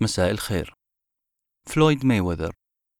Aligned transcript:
مساء 0.00 0.30
الخير. 0.30 0.74
فلويد 1.68 2.06
مايوذر 2.06 2.54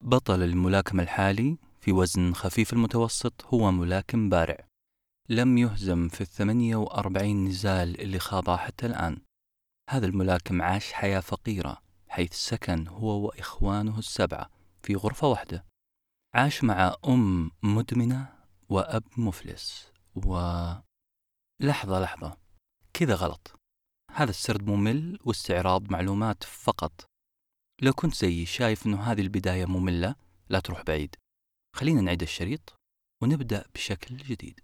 بطل 0.04 0.42
الملاكمة 0.42 1.02
الحالي 1.02 1.58
في 1.80 1.92
وزن 1.92 2.34
خفيف 2.34 2.72
المتوسط 2.72 3.44
هو 3.44 3.70
ملاكم 3.70 4.28
بارع. 4.28 4.68
لم 5.28 5.58
يهزم 5.58 6.08
في 6.08 6.20
الثمانية 6.20 6.76
وأربعين 6.76 7.44
نزال 7.44 8.00
اللي 8.00 8.18
خاضها 8.18 8.56
حتى 8.56 8.86
الآن. 8.86 9.18
هذا 9.90 10.06
الملاكم 10.06 10.62
عاش 10.62 10.92
حياة 10.92 11.20
فقيرة 11.20 11.82
حيث 12.08 12.32
سكن 12.34 12.88
هو 12.88 13.26
وإخوانه 13.26 13.98
السبعة 13.98 14.50
في 14.82 14.94
غرفة 14.94 15.26
واحدة. 15.26 15.64
عاش 16.34 16.64
مع 16.64 16.94
أم 17.06 17.50
مدمنة 17.62 18.38
وأب 18.68 19.04
مفلس 19.16 19.92
و 20.14 20.38
لحظة 21.60 22.00
لحظة 22.00 22.36
كذا 22.92 23.14
غلط. 23.14 23.57
هذا 24.18 24.30
السرد 24.30 24.66
ممل 24.66 25.18
واستعراض 25.24 25.92
معلومات 25.92 26.44
فقط. 26.44 26.92
لو 27.82 27.92
كنت 27.92 28.14
زيي 28.14 28.46
شايف 28.46 28.86
أنه 28.86 29.02
هذه 29.02 29.20
البداية 29.20 29.64
مملة 29.64 30.14
لا 30.48 30.60
تروح 30.60 30.82
بعيد. 30.82 31.14
خلينا 31.76 32.00
نعيد 32.00 32.22
الشريط 32.22 32.74
ونبدأ 33.22 33.64
بشكل 33.74 34.16
جديد. 34.16 34.60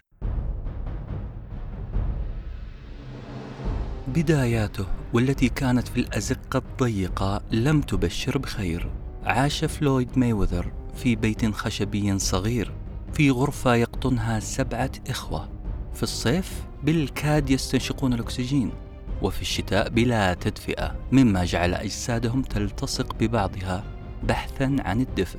بداياته 4.09 4.87
والتي 5.13 5.49
كانت 5.49 5.89
في 5.89 6.01
الأزقة 6.01 6.59
الضيقة 6.59 7.43
لم 7.53 7.81
تبشر 7.81 8.39
بخير. 8.39 8.91
عاش 9.23 9.65
فلويد 9.65 10.19
مايوذر 10.19 10.73
في 10.95 11.17
بيت 11.17 11.47
خشبي 11.47 12.19
صغير 12.19 12.73
في 13.13 13.31
غرفة 13.31 13.75
يقطنها 13.75 14.41
سبعة 14.41 14.93
إخوة. 15.09 15.49
في 15.95 16.03
الصيف 16.03 16.67
بالكاد 16.83 17.51
يستنشقون 17.51 18.13
الأكسجين. 18.13 18.84
وفي 19.25 19.43
الشتاء 19.43 19.89
بلا 19.89 20.35
تدفئة 20.35 20.97
مما 21.13 21.45
جعل 21.45 21.75
أجسادهم 21.75 22.43
تلتصق 22.43 23.15
ببعضها 23.21 23.85
بحثا 24.23 24.77
عن 24.81 25.01
الدفء. 25.01 25.39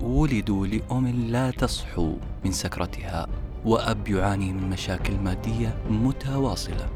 ولدوا 0.00 0.66
لأم 0.66 1.06
لا 1.06 1.50
تصحو 1.50 2.16
من 2.44 2.52
سكرتها 2.52 3.26
وأب 3.64 4.08
يعاني 4.08 4.52
من 4.52 4.70
مشاكل 4.70 5.16
مادية 5.16 5.76
متواصلة. 5.90 6.88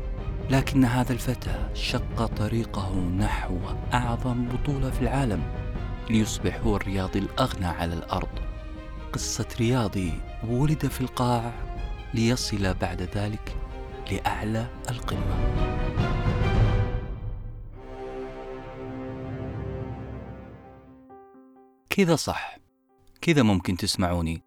لكن 0.51 0.85
هذا 0.85 1.12
الفتى 1.12 1.69
شق 1.75 2.27
طريقه 2.27 2.99
نحو 3.19 3.59
أعظم 3.95 4.49
بطولة 4.49 4.91
في 4.91 5.03
العالم 5.03 5.43
ليصبح 6.11 6.61
هو 6.61 6.77
الرياضي 6.77 7.19
الأغنى 7.19 7.67
على 7.67 7.95
الأرض. 7.95 8.29
قصة 9.12 9.47
رياضي 9.61 10.12
ولد 10.49 10.87
في 10.87 11.01
القاع 11.01 11.53
ليصل 12.15 12.75
بعد 12.75 13.09
ذلك 13.15 13.57
لأعلى 14.12 14.67
القمة. 14.91 15.90
كذا 22.01 22.17
صح. 22.17 22.59
كذا 23.20 23.43
ممكن 23.43 23.77
تسمعوني. 23.77 24.43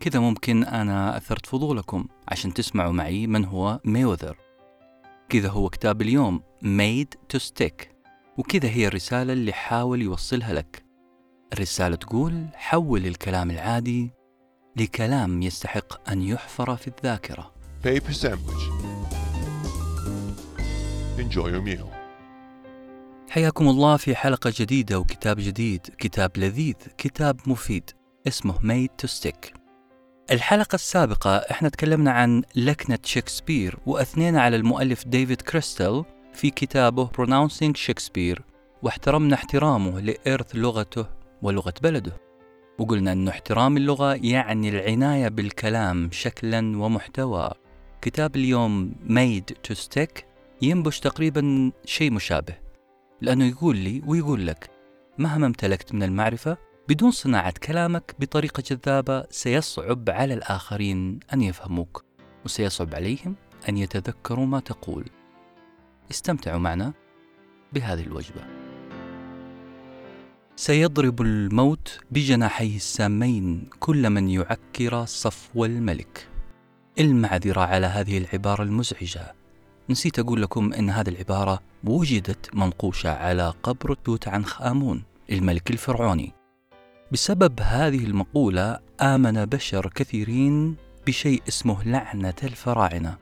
كذا 0.00 0.20
ممكن 0.20 0.64
أنا 0.64 1.16
أثرت 1.16 1.46
فضولكم 1.46 2.08
عشان 2.28 2.54
تسمعوا 2.54 2.92
معي 2.92 3.26
من 3.26 3.44
هو 3.44 3.80
ميوذر 3.84 4.36
كذا 5.28 5.48
هو 5.48 5.68
كتاب 5.68 6.02
اليوم 6.02 6.42
Made 6.62 7.36
to 7.36 7.40
Stick. 7.40 7.86
وكذا 8.38 8.68
هي 8.68 8.86
الرسالة 8.86 9.32
اللي 9.32 9.52
حاول 9.52 10.02
يوصلها 10.02 10.52
لك. 10.52 10.84
الرسالة 11.52 11.96
تقول 11.96 12.46
حول 12.54 13.06
الكلام 13.06 13.50
العادي 13.50 14.10
لكلام 14.76 15.42
يستحق 15.42 16.10
أن 16.10 16.22
يحفر 16.22 16.76
في 16.76 16.88
الذاكرة. 16.88 17.52
Paper 17.84 18.12
sandwich. 18.12 18.64
Enjoy 21.18 21.48
your 21.48 21.62
meal. 21.62 21.97
حياكم 23.30 23.68
الله 23.68 23.96
في 23.96 24.16
حلقة 24.16 24.52
جديدة 24.58 24.98
وكتاب 24.98 25.36
جديد. 25.40 25.80
كتاب 25.98 26.30
لذيذ 26.36 26.74
كتاب 26.98 27.40
مفيد. 27.46 27.90
اسمه 28.28 28.54
Made 28.58 29.06
to 29.06 29.10
Stick. 29.10 29.58
الحلقة 30.30 30.74
السابقة 30.74 31.36
إحنا 31.36 31.68
تكلمنا 31.68 32.10
عن 32.10 32.42
لكنة 32.56 32.98
شكسبير 33.04 33.78
وأثنينا 33.86 34.42
على 34.42 34.56
المؤلف 34.56 35.06
ديفيد 35.06 35.42
كريستل 35.42 36.04
في 36.34 36.50
كتابه 36.50 37.08
Pronouncing 37.08 37.72
Shakespeare 37.86 38.40
واحترمنا 38.82 39.34
احترامه 39.34 40.00
لإرث 40.00 40.50
لغته 40.54 41.06
ولغة 41.42 41.74
بلده. 41.82 42.12
وقلنا 42.78 43.12
أن 43.12 43.28
احترام 43.28 43.76
اللغة 43.76 44.14
يعني 44.14 44.68
العناية 44.68 45.28
بالكلام 45.28 46.08
شكلا 46.12 46.58
ومحتوى. 46.58 47.50
كتاب 48.02 48.36
اليوم 48.36 48.92
Made 49.08 49.70
to 49.70 49.76
Stick 49.76 50.22
ينبش 50.62 51.00
تقريبا 51.00 51.72
شيء 51.84 52.10
مشابه. 52.10 52.67
لأنه 53.20 53.44
يقول 53.44 53.76
لي 53.76 54.02
ويقول 54.06 54.46
لك 54.46 54.70
مهما 55.18 55.46
امتلكت 55.46 55.94
من 55.94 56.02
المعرفة 56.02 56.56
بدون 56.88 57.10
صناعة 57.10 57.54
كلامك 57.62 58.14
بطريقة 58.18 58.62
جذابة 58.66 59.24
سيصعب 59.30 60.10
على 60.10 60.34
الآخرين 60.34 61.20
أن 61.32 61.42
يفهموك 61.42 62.04
وسيصعب 62.44 62.94
عليهم 62.94 63.36
أن 63.68 63.76
يتذكروا 63.78 64.46
ما 64.46 64.60
تقول. 64.60 65.04
استمتعوا 66.10 66.58
معنا 66.58 66.92
بهذه 67.72 68.02
الوجبة. 68.02 68.44
سيضرب 70.56 71.22
الموت 71.22 72.00
بجناحيه 72.10 72.76
السامين 72.76 73.70
كل 73.80 74.10
من 74.10 74.28
يعكر 74.28 75.04
صفو 75.04 75.64
الملك. 75.64 76.28
المعذرة 76.98 77.60
على 77.60 77.86
هذه 77.86 78.18
العبارة 78.18 78.62
المزعجة. 78.62 79.34
نسيت 79.90 80.18
أقول 80.18 80.42
لكم 80.42 80.72
أن 80.72 80.90
هذه 80.90 81.08
العبارة 81.08 81.60
وجدت 81.84 82.54
منقوشة 82.54 83.10
على 83.10 83.54
قبر 83.62 83.94
توت 83.94 84.28
عنخ 84.28 84.62
آمون 84.62 85.02
الملك 85.32 85.70
الفرعوني. 85.70 86.32
بسبب 87.12 87.60
هذه 87.60 88.04
المقولة 88.04 88.78
آمن 89.00 89.44
بشر 89.44 89.90
كثيرين 89.94 90.76
بشيء 91.06 91.42
اسمه 91.48 91.84
لعنة 91.84 92.34
الفراعنة 92.42 93.16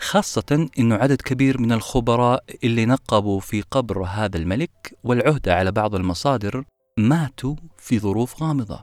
خاصة 0.00 0.68
أنه 0.78 0.94
عدد 0.94 1.22
كبير 1.22 1.60
من 1.60 1.72
الخبراء 1.72 2.44
اللي 2.64 2.86
نقبوا 2.86 3.40
في 3.40 3.62
قبر 3.62 4.04
هذا 4.04 4.36
الملك 4.36 4.98
والعهدة 5.04 5.54
على 5.54 5.72
بعض 5.72 5.94
المصادر 5.94 6.64
ماتوا 6.98 7.56
في 7.78 7.98
ظروف 7.98 8.42
غامضة 8.42 8.82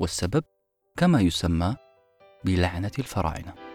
والسبب 0.00 0.44
كما 0.96 1.20
يسمى 1.20 1.76
بلعنة 2.44 2.90
الفراعنة. 2.98 3.71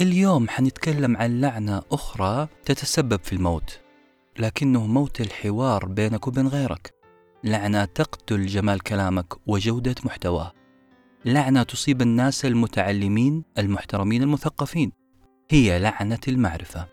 اليوم 0.00 0.48
حنتكلم 0.48 1.16
عن 1.16 1.40
لعنة 1.40 1.82
أخرى 1.92 2.48
تتسبب 2.64 3.20
في 3.22 3.32
الموت 3.32 3.80
لكنه 4.38 4.86
موت 4.86 5.20
الحوار 5.20 5.86
بينك 5.86 6.26
وبين 6.26 6.48
غيرك. 6.48 6.94
لعنة 7.44 7.84
تقتل 7.84 8.46
جمال 8.46 8.80
كلامك 8.80 9.48
وجودة 9.48 9.94
محتواه. 10.04 10.52
لعنة 11.24 11.62
تصيب 11.62 12.02
الناس 12.02 12.44
المتعلمين 12.44 13.44
المحترمين 13.58 14.22
المثقفين. 14.22 14.92
هي 15.50 15.78
لعنة 15.78 16.20
المعرفة. 16.28 16.88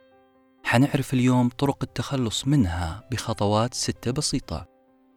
حنعرف 0.63 1.13
اليوم 1.13 1.49
طرق 1.49 1.83
التخلص 1.83 2.47
منها 2.47 3.07
بخطوات 3.11 3.73
ستة 3.73 4.11
بسيطة. 4.11 4.65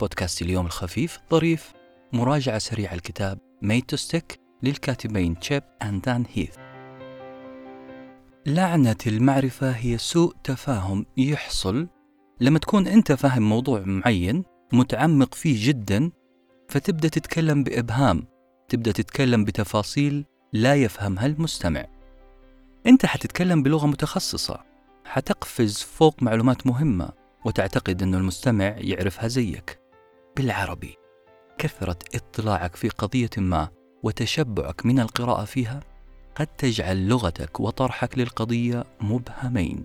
بودكاست 0.00 0.42
اليوم 0.42 0.66
الخفيف 0.66 1.18
ظريف 1.30 1.72
مراجعة 2.12 2.58
سريعة 2.58 2.94
الكتاب 2.94 3.38
ميت 3.62 3.94
ستيك 3.94 4.40
للكاتبين 4.62 5.38
تشيب 5.38 5.62
أند 5.82 6.02
دان 6.02 6.24
هيث 6.34 6.69
لعنة 8.46 8.96
المعرفة 9.06 9.70
هي 9.70 9.98
سوء 9.98 10.34
تفاهم 10.44 11.06
يحصل. 11.16 11.88
لما 12.40 12.58
تكون 12.58 12.86
أنت 12.86 13.12
فاهم 13.12 13.42
موضوع 13.42 13.80
معين 13.80 14.44
متعمق 14.72 15.34
فيه 15.34 15.68
جدا 15.68 16.10
فتبدأ 16.68 17.08
تتكلم 17.08 17.64
بإبهام 17.64 18.24
تبدأ 18.68 18.92
تتكلم 18.92 19.44
بتفاصيل 19.44 20.24
لا 20.52 20.74
يفهمها 20.74 21.26
المستمع. 21.26 21.86
أنت 22.86 23.06
حتتكلم 23.06 23.62
بلغة 23.62 23.86
متخصصة 23.86 24.60
حتقفز 25.04 25.78
فوق 25.78 26.22
معلومات 26.22 26.66
مهمة 26.66 27.08
وتعتقد 27.44 28.02
أن 28.02 28.14
المستمع 28.14 28.64
يعرفها 28.64 29.28
زيك. 29.28 29.80
بالعربي 30.36 30.96
كثرة 31.58 31.98
اطلاعك 32.14 32.76
في 32.76 32.88
قضية 32.88 33.30
ما 33.36 33.68
وتشبعك 34.02 34.86
من 34.86 35.00
القراءة 35.00 35.44
فيها؟ 35.44 35.89
قد 36.34 36.46
تجعل 36.46 37.08
لغتك 37.08 37.60
وطرحك 37.60 38.18
للقضية 38.18 38.84
مبهمين 39.00 39.84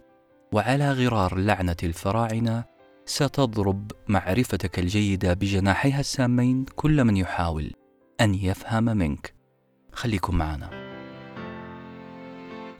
وعلى 0.51 0.91
غرار 0.91 1.37
لعنة 1.37 1.75
الفراعنة 1.83 2.63
ستضرب 3.05 3.91
معرفتك 4.07 4.79
الجيدة 4.79 5.33
بجناحيها 5.33 5.99
السامين 5.99 6.65
كل 6.75 7.03
من 7.03 7.17
يحاول 7.17 7.71
أن 8.21 8.33
يفهم 8.35 8.83
منك. 8.83 9.33
خليكم 9.93 10.35
معنا. 10.35 10.69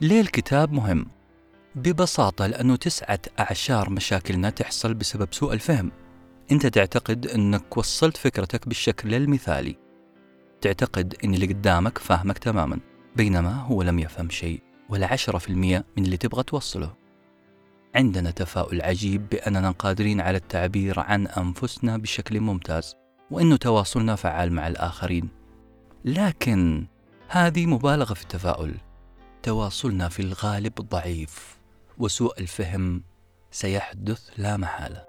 ليه 0.00 0.20
الكتاب 0.20 0.72
مهم؟ 0.72 1.06
ببساطة 1.74 2.46
لأنه 2.46 2.76
تسعة 2.76 3.20
أعشار 3.40 3.90
مشاكلنا 3.90 4.50
تحصل 4.50 4.94
بسبب 4.94 5.28
سوء 5.34 5.52
الفهم. 5.52 5.92
أنت 6.52 6.66
تعتقد 6.66 7.26
أنك 7.26 7.76
وصلت 7.76 8.16
فكرتك 8.16 8.68
بالشكل 8.68 9.14
المثالي. 9.14 9.76
تعتقد 10.60 11.16
أن 11.24 11.34
اللي 11.34 11.46
قدامك 11.46 11.98
فاهمك 11.98 12.38
تماما. 12.38 12.80
بينما 13.16 13.62
هو 13.62 13.82
لم 13.82 13.98
يفهم 13.98 14.30
شيء 14.30 14.62
ولا 14.88 15.12
عشرة 15.12 15.38
في 15.38 15.48
المية 15.48 15.84
من 15.96 16.04
اللي 16.04 16.16
تبغى 16.16 16.42
توصله. 16.42 16.94
عندنا 17.94 18.30
تفاؤل 18.30 18.82
عجيب 18.82 19.28
بأننا 19.28 19.70
قادرين 19.70 20.20
على 20.20 20.36
التعبير 20.36 21.00
عن 21.00 21.26
أنفسنا 21.26 21.96
بشكل 21.96 22.40
ممتاز 22.40 22.94
وأن 23.30 23.58
تواصلنا 23.58 24.16
فعال 24.16 24.52
مع 24.52 24.68
الآخرين. 24.68 25.28
لكن 26.04 26.86
هذه 27.28 27.66
مبالغة 27.66 28.14
في 28.14 28.22
التفاؤل. 28.22 28.74
تواصلنا 29.42 30.08
في 30.08 30.20
الغالب 30.20 30.74
ضعيف 30.74 31.58
وسوء 31.98 32.40
الفهم 32.40 33.02
سيحدث 33.50 34.30
لا 34.38 34.56
محالة. 34.56 35.04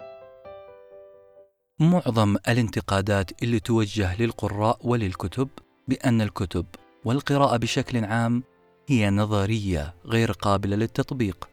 معظم 1.80 2.36
الانتقادات 2.48 3.42
اللي 3.42 3.60
توجه 3.60 4.22
للقراء 4.22 4.78
وللكتب 4.82 5.48
بأن 5.88 6.20
الكتب 6.20 6.66
والقراءة 7.04 7.56
بشكل 7.56 8.04
عام 8.04 8.42
هي 8.88 9.10
نظرية 9.10 9.94
غير 10.04 10.32
قابلة 10.32 10.76
للتطبيق. 10.76 11.48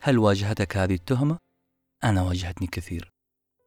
هل 0.00 0.18
واجهتك 0.18 0.76
هذه 0.76 0.94
التهمة؟ 0.94 1.38
أنا 2.04 2.22
واجهتني 2.22 2.66
كثير. 2.66 3.12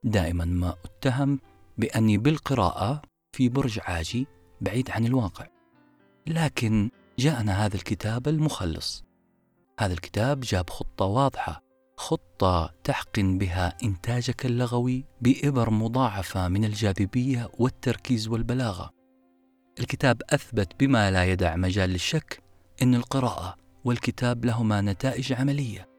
دائما 0.04 0.46
ما 0.46 0.76
أتهم 0.86 1.40
بأني 1.78 2.18
بالقراءة 2.18 3.02
في 3.32 3.50
برج 3.50 3.80
عاجي 3.84 4.28
بعيد 4.62 4.92
عن 4.92 5.06
الواقع. 5.06 5.48
لكن 6.28 6.90
جاءنا 7.20 7.66
هذا 7.66 7.76
الكتاب 7.76 8.28
المخلص. 8.28 9.04
هذا 9.80 9.94
الكتاب 9.94 10.40
جاب 10.40 10.70
خطة 10.70 11.06
واضحة 11.06 11.64
خطة 11.98 12.74
تحقن 12.84 13.38
بها 13.38 13.78
إنتاجك 13.84 14.46
اللغوي 14.46 15.06
بإبر 15.22 15.70
مضاعفة 15.70 16.48
من 16.48 16.66
الجاذبية 16.66 17.50
والتركيز 17.60 18.28
والبلاغة. 18.28 18.97
الكتاب 19.80 20.22
أثبت 20.30 20.72
بما 20.80 21.12
لا 21.12 21.26
يدع 21.26 21.56
مجال 21.56 21.90
للشك 21.90 22.44
أن 22.82 22.96
القراءة 22.96 23.56
والكتاب 23.86 24.46
لهما 24.46 24.82
نتائج 24.82 25.34
عملية. 25.34 25.90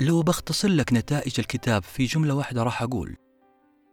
لو 0.00 0.22
بختصر 0.22 0.68
لك 0.68 0.92
نتائج 0.92 1.34
الكتاب 1.38 1.82
في 1.82 2.04
جملة 2.04 2.34
واحدة 2.34 2.62
راح 2.62 2.82
أقول 2.82 3.16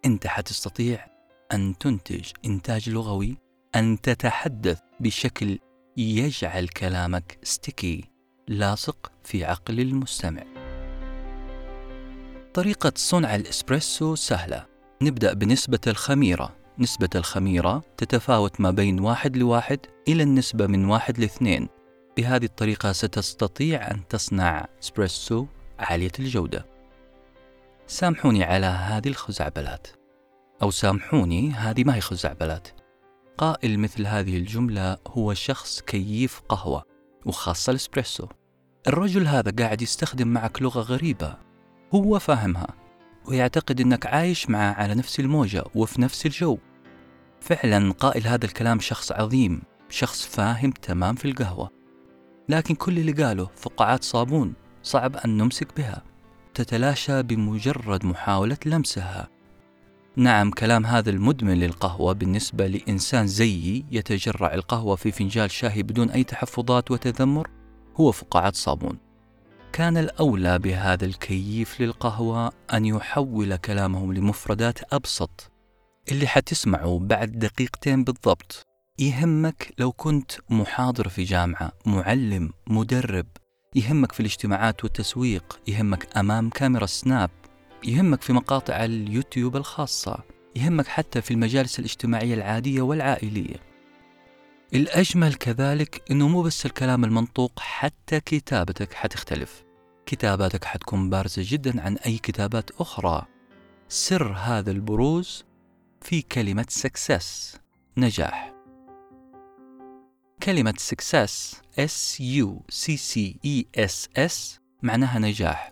أنت 0.06 0.28
حتستطيع 0.28 1.06
أن 1.54 1.78
تنتج 1.78 2.32
إنتاج 2.46 2.90
لغوي 2.90 3.38
أن 3.76 4.02
تتحدث 4.02 4.80
بشكل 5.00 5.60
يجعل 5.98 6.68
كلامك 6.68 7.38
ستيكي 7.44 8.04
لاصق 8.48 9.12
في 9.24 9.46
عقل 9.46 9.80
المستمع. 9.80 10.44
طريقة 12.54 12.92
صنع 12.96 13.36
الإسبريسو 13.36 14.16
سهلة. 14.16 14.66
نبدأ 15.02 15.34
بنسبة 15.34 15.80
الخميرة. 15.88 16.63
نسبة 16.80 17.10
الخميرة 17.16 17.84
تتفاوت 17.98 18.62
ما 18.62 18.72
بين 18.72 19.00
واحد 19.00 19.38
لواحد 19.38 19.80
إلى 20.08 20.24
النسبة 20.24 20.68
من 20.68 20.86
واحد 20.86 21.20
لاثنين. 21.20 21.70
بهذه 22.18 22.46
الطريقة 22.46 22.92
ستستطيع 22.92 23.92
أن 23.92 24.08
تصنع 24.08 24.66
إسبريسو 24.84 25.46
عالية 25.80 26.12
الجودة. 26.20 26.66
سامحوني 27.88 28.44
على 28.44 28.66
هذه 28.66 29.08
الخزعبلات. 29.08 29.88
أو 30.62 30.72
سامحوني 30.72 31.52
هذه 31.52 31.84
ما 31.84 31.96
هي 31.96 32.02
خزعبلات. 32.02 32.68
قائل 33.38 33.80
مثل 33.80 34.08
هذه 34.08 34.38
الجملة 34.38 34.98
هو 35.08 35.34
شخص 35.34 35.82
كيف 35.82 36.42
قهوة 36.50 36.84
وخاصة 37.26 37.72
الإسبريسو. 37.72 38.28
الرجل 38.88 39.28
هذا 39.28 39.52
قاعد 39.60 39.82
يستخدم 39.82 40.28
معك 40.28 40.62
لغة 40.62 40.82
غريبة. 40.82 41.38
هو 41.96 42.20
فاهمها. 42.20 42.83
ويعتقد 43.28 43.82
أنك 43.82 44.06
عايش 44.06 44.50
معه 44.50 44.74
على 44.74 44.96
نفس 44.96 45.20
الموجة 45.20 45.64
وفي 45.76 46.02
نفس 46.02 46.26
الجو. 46.26 46.58
فعلا 47.42 47.92
قائل 47.92 48.28
هذا 48.28 48.46
الكلام 48.46 48.80
شخص 48.80 49.12
عظيم 49.12 49.62
شخص 49.90 50.26
فاهم 50.26 50.72
تمام 50.72 51.16
في 51.16 51.26
القهوة. 51.26 51.70
لكن 52.50 52.76
كل 52.76 53.00
اللي 53.00 53.12
قاله 53.12 53.50
فقاعات 53.56 54.04
صابون 54.04 54.54
صعب 54.84 55.16
أن 55.16 55.38
نمسك 55.38 55.68
بها. 55.78 56.04
تتلاشى 56.54 57.24
بمجرد 57.24 58.06
محاولة 58.06 58.58
لمسها. 58.66 59.28
نعم 60.16 60.52
كلام 60.52 60.86
هذا 60.86 61.10
المدمن 61.10 61.54
للقهوة 61.54 62.14
بالنسبة 62.14 62.68
لإنسان 62.68 63.28
زيي 63.28 63.86
يتجرع 63.92 64.54
القهوة 64.54 64.96
في 64.96 65.12
فنجال 65.12 65.52
شاهي 65.52 65.84
بدون 65.84 66.10
أي 66.10 66.24
تحفظات 66.24 66.92
وتذمر 66.92 67.50
هو 67.96 68.12
فقاعات 68.12 68.56
صابون. 68.56 68.98
كان 69.74 69.98
الأولى 69.98 70.60
بهذا 70.60 71.06
الكيف 71.06 71.82
للقهوة 71.82 72.52
أن 72.74 72.86
يحول 72.86 73.56
كلامهم 73.56 74.14
لمفردات 74.14 74.94
أبسط 74.94 75.52
اللي 76.12 76.28
حتسمعه 76.28 77.00
بعد 77.02 77.32
دقيقتين 77.32 78.04
بالضبط. 78.04 78.64
يهمك 79.00 79.74
لو 79.80 79.92
كنت 79.92 80.32
محاضر 80.50 81.10
في 81.10 81.24
جامعة 81.24 81.72
معلم 81.86 82.50
مدرب. 82.68 83.26
يهمك 83.76 84.12
في 84.12 84.20
الاجتماعات 84.20 84.84
والتسويق. 84.84 85.60
يهمك 85.68 86.18
أمام 86.18 86.50
كاميرا 86.50 86.86
سناب. 86.86 87.30
يهمك 87.84 88.22
في 88.22 88.34
مقاطع 88.34 88.86
اليوتيوب 88.86 89.56
الخاصة. 89.56 90.24
يهمك 90.56 90.88
حتى 90.88 91.22
في 91.22 91.32
المجالس 91.32 91.80
الاجتماعية 91.80 92.34
العادية 92.34 92.82
والعائلية. 92.82 93.73
الأجمل 94.74 95.34
كذلك 95.34 96.12
أنه 96.12 96.28
مو 96.28 96.42
بس 96.42 96.66
الكلام 96.66 97.06
المنطوق 97.06 97.60
حتى 97.60 98.20
كتابتك 98.20 98.94
حتختلف. 98.94 99.64
كتاباتك 100.06 100.64
حتكون 100.64 101.10
بارزة 101.10 101.42
جدا 101.46 101.82
عن 101.82 101.98
أي 101.98 102.18
كتابات 102.18 102.72
أخرى. 102.72 103.26
سر 103.88 104.34
هذا 104.34 104.72
البروز 104.72 105.46
في 106.02 106.22
كلمة 106.22 106.66
success 106.70 107.58
نجاح. 107.98 108.54
كلمة 110.44 110.74
success 110.78 111.62
S 111.80 112.22
U 112.22 112.48
C 112.72 112.98
C 112.98 113.20
E 113.46 113.80
S 113.80 114.28
S 114.30 114.60
معناها 114.84 115.20
نجاح. 115.20 115.72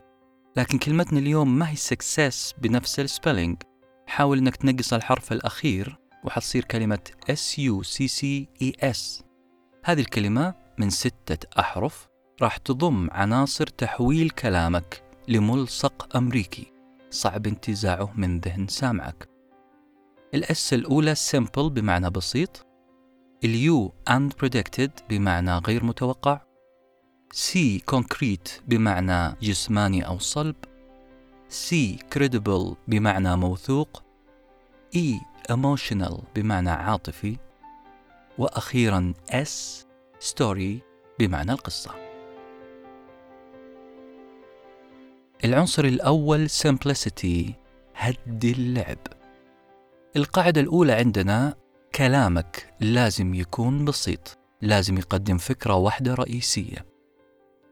لكن 0.57 0.77
كلمتنا 0.77 1.19
اليوم 1.19 1.59
ما 1.59 1.69
هي 1.69 1.75
success 1.75 2.53
بنفس 2.57 2.99
ال 2.99 3.06
spelling 3.06 3.57
حاول 4.07 4.37
إنك 4.37 4.55
تنقص 4.55 4.93
الحرف 4.93 5.31
الأخير 5.31 6.00
وحتصير 6.23 6.63
كلمة 6.63 6.99
S 7.29 7.59
U 7.59 7.83
C 7.83 8.07
C 8.07 8.23
E 8.63 8.71
S. 8.83 9.23
هذه 9.83 9.99
الكلمة 9.99 10.53
من 10.77 10.89
ستة 10.89 11.47
أحرف 11.59 12.09
راح 12.41 12.57
تضم 12.57 13.09
عناصر 13.11 13.67
تحويل 13.67 14.29
كلامك 14.29 15.03
لملصق 15.27 16.17
أمريكي. 16.17 16.71
صعب 17.09 17.47
انتزاعه 17.47 18.13
من 18.15 18.39
ذهن 18.39 18.67
سامعك. 18.67 19.29
ال 20.33 20.53
S 20.53 20.73
الأولى 20.73 21.15
simple 21.15 21.59
بمعنى 21.59 22.09
بسيط 22.09 22.65
ال 23.43 23.68
U 23.68 23.93
unpredicted 24.09 24.89
بمعنى 25.09 25.57
غير 25.57 25.83
متوقع 25.83 26.41
C 27.31 27.79
concrete 27.79 28.49
بمعنى 28.67 29.35
جسماني 29.41 30.07
أو 30.07 30.19
صلب 30.19 30.55
سي 31.49 31.97
credible 32.15 32.75
بمعنى 32.87 33.37
موثوق 33.37 34.03
E 34.95 35.30
emotional 35.51 36.21
بمعنى 36.35 36.69
عاطفي 36.69 37.37
وأخيرا 38.37 39.13
S 39.31 39.85
story 40.29 40.83
بمعنى 41.19 41.51
القصة. 41.51 41.91
العنصر 45.45 45.85
الأول 45.85 46.49
simplicity 46.49 47.51
هد 47.95 48.45
اللعب. 48.45 48.97
القاعدة 50.15 50.61
الأولى 50.61 50.93
عندنا 50.93 51.55
كلامك 51.95 52.73
لازم 52.79 53.33
يكون 53.33 53.85
بسيط 53.85 54.37
لازم 54.61 54.97
يقدم 54.97 55.37
فكرة 55.37 55.73
واحدة 55.73 56.13
رئيسية. 56.13 56.85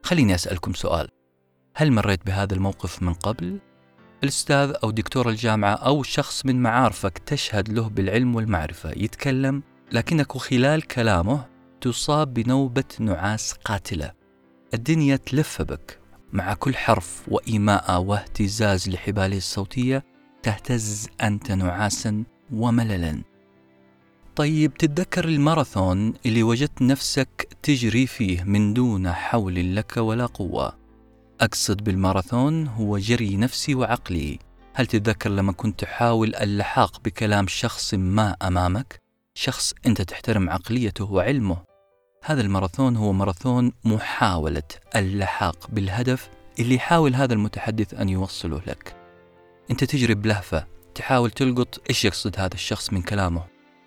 خليني 0.04 0.36
أسألكم 0.36 0.74
سؤال 0.74 1.10
هل 1.76 1.92
مريت 1.92 2.26
بهذا 2.26 2.54
الموقف 2.54 3.04
من 3.04 3.14
قبل؟ 3.14 3.60
الأستاذ 4.24 4.74
أو 4.84 4.92
دكتور 4.92 5.30
الجامعة 5.30 5.74
أو 5.74 6.04
شخص 6.04 6.46
من 6.46 6.62
معارفك 6.62 7.18
تشهد 7.18 7.70
له 7.70 7.90
بالعلم 7.90 8.36
والمعرفة 8.36 8.92
يتكلم 8.92 9.64
لكنك 9.92 10.38
خلال 10.38 10.82
كلامه 10.82 11.46
تصاب 11.82 12.34
بنوبة 12.34 12.84
نعاس 13.00 13.54
قاتلة. 13.54 14.12
الدنيا 14.74 15.16
تلف 15.16 15.62
بك 15.62 16.00
مع 16.34 16.54
كل 16.54 16.76
حرف 16.76 17.22
وإيماء 17.28 18.02
واهتزاز 18.02 18.90
لحباله 18.90 19.38
الصوتية 19.38 20.04
تهتز 20.44 21.08
أنت 21.22 21.52
نعاسا 21.52 22.24
ومللا. 22.54 23.24
طيب 24.36 24.74
تتذكر 24.74 25.26
الماراثون 25.26 26.14
اللي 26.26 26.44
وجدت 26.44 26.82
نفسك 26.82 27.48
تجري 27.64 28.08
فيه 28.08 28.44
من 28.44 28.74
دون 28.74 29.12
حول 29.12 29.76
لك 29.76 29.98
ولا 29.98 30.26
قوة؟ 30.26 30.79
أقصد 31.42 31.84
بالماراثون 31.84 32.68
هو 32.68 32.98
جري 32.98 33.38
نفسي 33.38 33.76
وعقلي. 33.76 34.40
هل 34.74 34.86
تتذكر 34.86 35.30
لما 35.30 35.52
كنت 35.52 35.80
تحاول 35.80 36.36
اللحاق 36.36 37.02
بكلام 37.02 37.48
شخص 37.48 37.94
ما 37.94 38.36
أمامك؟ 38.42 39.02
شخص 39.34 39.74
أنت 39.86 40.02
تحترم 40.02 40.50
عقليته 40.50 41.12
وعلمه. 41.12 41.58
هذا 42.24 42.42
الماراثون 42.42 42.96
هو 42.96 43.14
ماراثون 43.14 43.72
محاولة 43.84 44.64
اللحاق 44.96 45.68
بالهدف 45.70 46.30
اللي 46.60 46.76
يحاول 46.76 47.16
هذا 47.16 47.34
المتحدث 47.34 47.94
أن 47.94 48.10
يوصله 48.10 48.62
لك. 48.68 48.96
أنت 49.72 49.84
تجري 49.84 50.14
بلهفة 50.14 50.68
تحاول 50.96 51.32
تلقط 51.32 51.82
إيش 51.90 52.06
يقصد 52.06 52.40
هذا 52.40 52.54
الشخص 52.54 52.94
من 52.94 53.02
كلامه. 53.02 53.44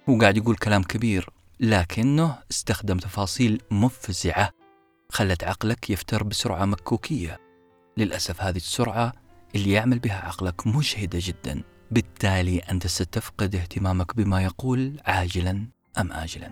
هو 0.08 0.18
قاعد 0.18 0.36
يقول 0.36 0.56
كلام 0.56 0.82
كبير 0.82 1.30
لكنه 1.60 2.38
استخدم 2.50 2.98
تفاصيل 2.98 3.62
مفزعة 3.70 4.50
خلت 5.10 5.44
عقلك 5.44 5.90
يفتر 5.90 6.22
بسرعة 6.22 6.64
مكوكية. 6.64 7.41
للأسف 7.96 8.42
هذه 8.42 8.56
السرعة 8.56 9.12
اللي 9.54 9.72
يعمل 9.72 9.98
بها 9.98 10.26
عقلك 10.26 10.66
مجهدة 10.66 11.18
جدا. 11.22 11.62
بالتالي 11.90 12.58
أنت 12.58 12.86
ستفقد 12.86 13.54
اهتمامك 13.54 14.16
بما 14.16 14.42
يقول 14.42 15.00
عاجلا 15.06 15.66
أم 15.98 16.12
آجلا. 16.12 16.50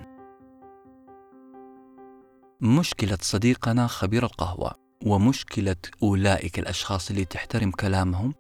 مشكلة 2.61 3.19
صديقنا 3.21 3.87
خبير 3.87 4.25
القهوة 4.25 4.73
ومشكلة 5.07 5.77
أولئك 6.03 6.59
الأشخاص 6.59 7.11
اللي 7.11 7.25
تحترم 7.25 7.71
كلامهم 7.71 8.35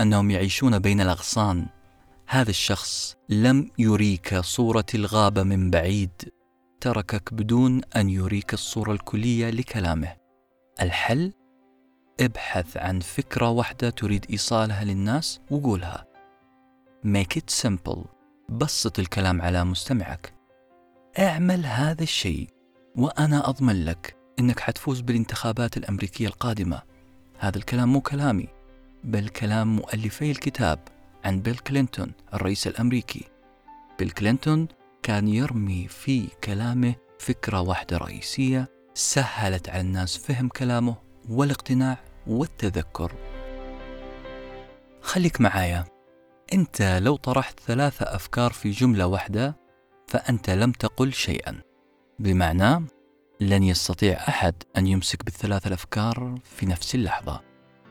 أنهم 0.00 0.30
يعيشون 0.30 0.78
بين 0.78 1.00
الأغصان. 1.00 1.66
هذا 2.26 2.50
الشخص 2.50 3.16
لم 3.28 3.70
يريك 3.78 4.40
صورة 4.40 4.86
الغابة 4.94 5.42
من 5.42 5.70
بعيد. 5.70 6.10
تركك 6.80 7.34
بدون 7.34 7.80
أن 7.96 8.08
يريك 8.08 8.54
الصورة 8.54 8.92
الكلية 8.92 9.50
لكلامه. 9.50 10.16
الحل؟ 10.82 11.32
ابحث 12.20 12.76
عن 12.76 13.00
فكرة 13.00 13.48
واحدة 13.50 13.90
تريد 13.90 14.26
إيصالها 14.30 14.84
للناس 14.84 15.40
وقولها. 15.50 16.06
Make 17.06 17.36
it 17.36 17.66
simple. 17.66 17.98
بسط 18.48 18.98
الكلام 18.98 19.42
على 19.42 19.64
مستمعك. 19.64 20.34
اعمل 21.18 21.66
هذا 21.66 22.02
الشيء 22.02 22.48
وأنا 22.96 23.48
أضمن 23.48 23.84
لك 23.84 24.16
إنك 24.38 24.60
حتفوز 24.60 25.00
بالانتخابات 25.00 25.76
الأمريكية 25.76 26.26
القادمة. 26.26 26.82
هذا 27.38 27.58
الكلام 27.58 27.92
مو 27.92 28.00
كلامي 28.00 28.48
بل 29.04 29.28
كلام 29.28 29.76
مؤلفي 29.76 30.30
الكتاب 30.30 30.78
عن 31.24 31.40
بيل 31.40 31.58
كلينتون 31.58 32.12
الرئيس 32.34 32.66
الأمريكي. 32.66 33.24
بيل 33.98 34.10
كلينتون 34.10 34.68
كان 35.02 35.28
يرمي 35.28 35.88
في 35.88 36.28
كلامه 36.44 36.94
فكرة 37.18 37.60
واحدة 37.60 37.96
رئيسية 37.96 38.68
سهلت 38.94 39.68
على 39.68 39.80
الناس 39.80 40.16
فهم 40.16 40.48
كلامه 40.48 41.11
والاقتناع 41.30 41.98
والتذكر. 42.26 43.12
خليك 45.02 45.40
معايا. 45.40 45.84
انت 46.52 47.00
لو 47.02 47.16
طرحت 47.16 47.60
ثلاثة 47.60 48.04
أفكار 48.04 48.52
في 48.52 48.70
جملة 48.70 49.06
واحدة 49.06 49.56
فأنت 50.08 50.50
لم 50.50 50.72
تقل 50.72 51.12
شيئا. 51.12 51.60
بمعنى 52.18 52.86
لن 53.40 53.62
يستطيع 53.62 54.28
أحد 54.28 54.54
أن 54.76 54.86
يمسك 54.86 55.24
بالثلاث 55.24 55.66
الأفكار 55.66 56.38
في 56.44 56.66
نفس 56.66 56.94
اللحظة. 56.94 57.40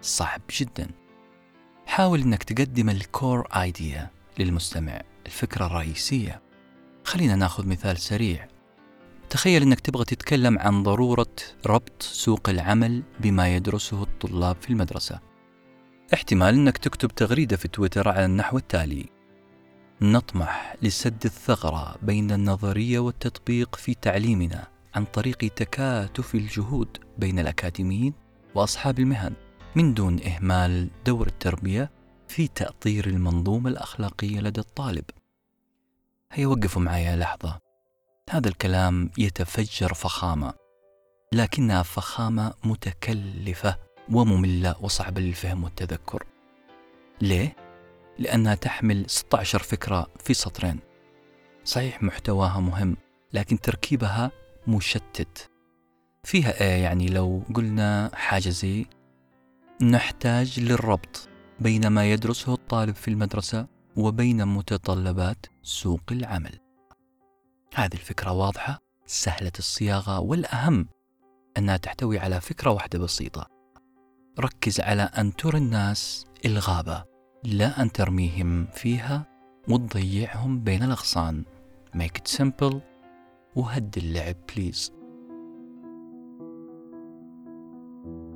صعب 0.01 0.41
جدا. 0.59 0.87
حاول 1.85 2.21
إنك 2.21 2.43
تقدم 2.43 2.89
الكور 2.89 3.47
ايديا 3.55 4.09
للمستمع 4.39 5.01
الفكرة 5.25 5.65
الرئيسية. 5.65 6.41
خلينا 7.03 7.35
ناخذ 7.35 7.67
مثال 7.67 7.97
سريع. 7.97 8.47
تخيل 9.31 9.61
إنك 9.61 9.79
تبغى 9.79 10.05
تتكلم 10.05 10.59
عن 10.59 10.83
ضرورة 10.83 11.35
ربط 11.65 12.01
سوق 12.03 12.49
العمل 12.49 13.03
بما 13.19 13.55
يدرسه 13.55 14.03
الطلاب 14.03 14.55
في 14.61 14.69
المدرسة. 14.69 15.19
احتمال 16.13 16.53
إنك 16.53 16.77
تكتب 16.77 17.07
تغريدة 17.07 17.57
في 17.57 17.67
تويتر 17.67 18.09
على 18.09 18.25
النحو 18.25 18.57
التالي. 18.57 19.09
نطمح 20.01 20.75
لسد 20.81 21.25
الثغرة 21.25 21.95
بين 22.01 22.31
النظرية 22.31 22.99
والتطبيق 22.99 23.75
في 23.75 23.93
تعليمنا 23.93 24.67
عن 24.95 25.05
طريق 25.05 25.37
تكاتف 25.37 26.35
الجهود 26.35 26.97
بين 27.17 27.39
الأكاديميين 27.39 28.13
وأصحاب 28.55 28.99
المهن 28.99 29.33
من 29.75 29.93
دون 29.93 30.23
إهمال 30.23 30.89
دور 31.05 31.27
التربية 31.27 31.91
في 32.27 32.47
تأطير 32.47 33.07
المنظومة 33.07 33.69
الأخلاقية 33.69 34.39
لدى 34.39 34.61
الطالب. 34.61 35.05
هيا 36.31 36.47
وقفوا 36.47 36.81
معي 36.81 37.15
لحظة. 37.15 37.70
هذا 38.29 38.49
الكلام 38.49 39.09
يتفجر 39.17 39.93
فخامة 39.93 40.53
لكنها 41.33 41.83
فخامة 41.83 42.53
متكلفة 42.63 43.77
ومملة 44.11 44.75
وصعبة 44.81 45.21
للفهم 45.21 45.63
والتذكر. 45.63 46.23
ليه؟ 47.21 47.55
لأنها 48.19 48.55
تحمل 48.55 49.09
16 49.09 49.59
فكرة 49.59 50.07
في 50.19 50.33
سطرين. 50.33 50.79
صحيح 51.63 52.03
محتواها 52.03 52.59
مهم 52.59 52.97
لكن 53.33 53.59
تركيبها 53.59 54.31
مشتت. 54.67 55.49
فيها 56.23 56.61
آية 56.61 56.83
يعني 56.83 57.07
لو 57.07 57.43
قلنا 57.53 58.11
حاجة 58.13 58.49
زي 58.49 58.85
نحتاج 59.81 60.59
للربط 60.59 61.29
بين 61.59 61.87
ما 61.87 62.11
يدرسه 62.11 62.53
الطالب 62.53 62.95
في 62.95 63.07
المدرسة 63.07 63.67
وبين 63.95 64.47
متطلبات 64.47 65.45
سوق 65.63 66.01
العمل. 66.11 66.60
هذه 67.75 67.93
الفكرة 67.93 68.31
واضحة 68.31 68.79
سهلة 69.05 69.51
الصياغة 69.59 70.19
والأهم 70.19 70.87
أنها 71.57 71.77
تحتوي 71.77 72.19
على 72.19 72.41
فكرة 72.41 72.71
واحدة 72.71 72.99
بسيطة. 72.99 73.47
ركز 74.39 74.79
على 74.79 75.01
أن 75.01 75.35
ترى 75.35 75.57
الناس 75.57 76.25
الغابة 76.45 77.05
لا 77.43 77.81
أن 77.81 77.91
ترميهم 77.91 78.65
فيها 78.65 79.25
وتضيعهم 79.69 80.63
بين 80.63 80.83
الأغصان. 80.83 81.45
Make 81.95 82.17
it 82.21 82.41
simple. 82.41 82.75
وهد 83.55 83.97
اللعب 83.97 84.35
بليز 84.55 84.91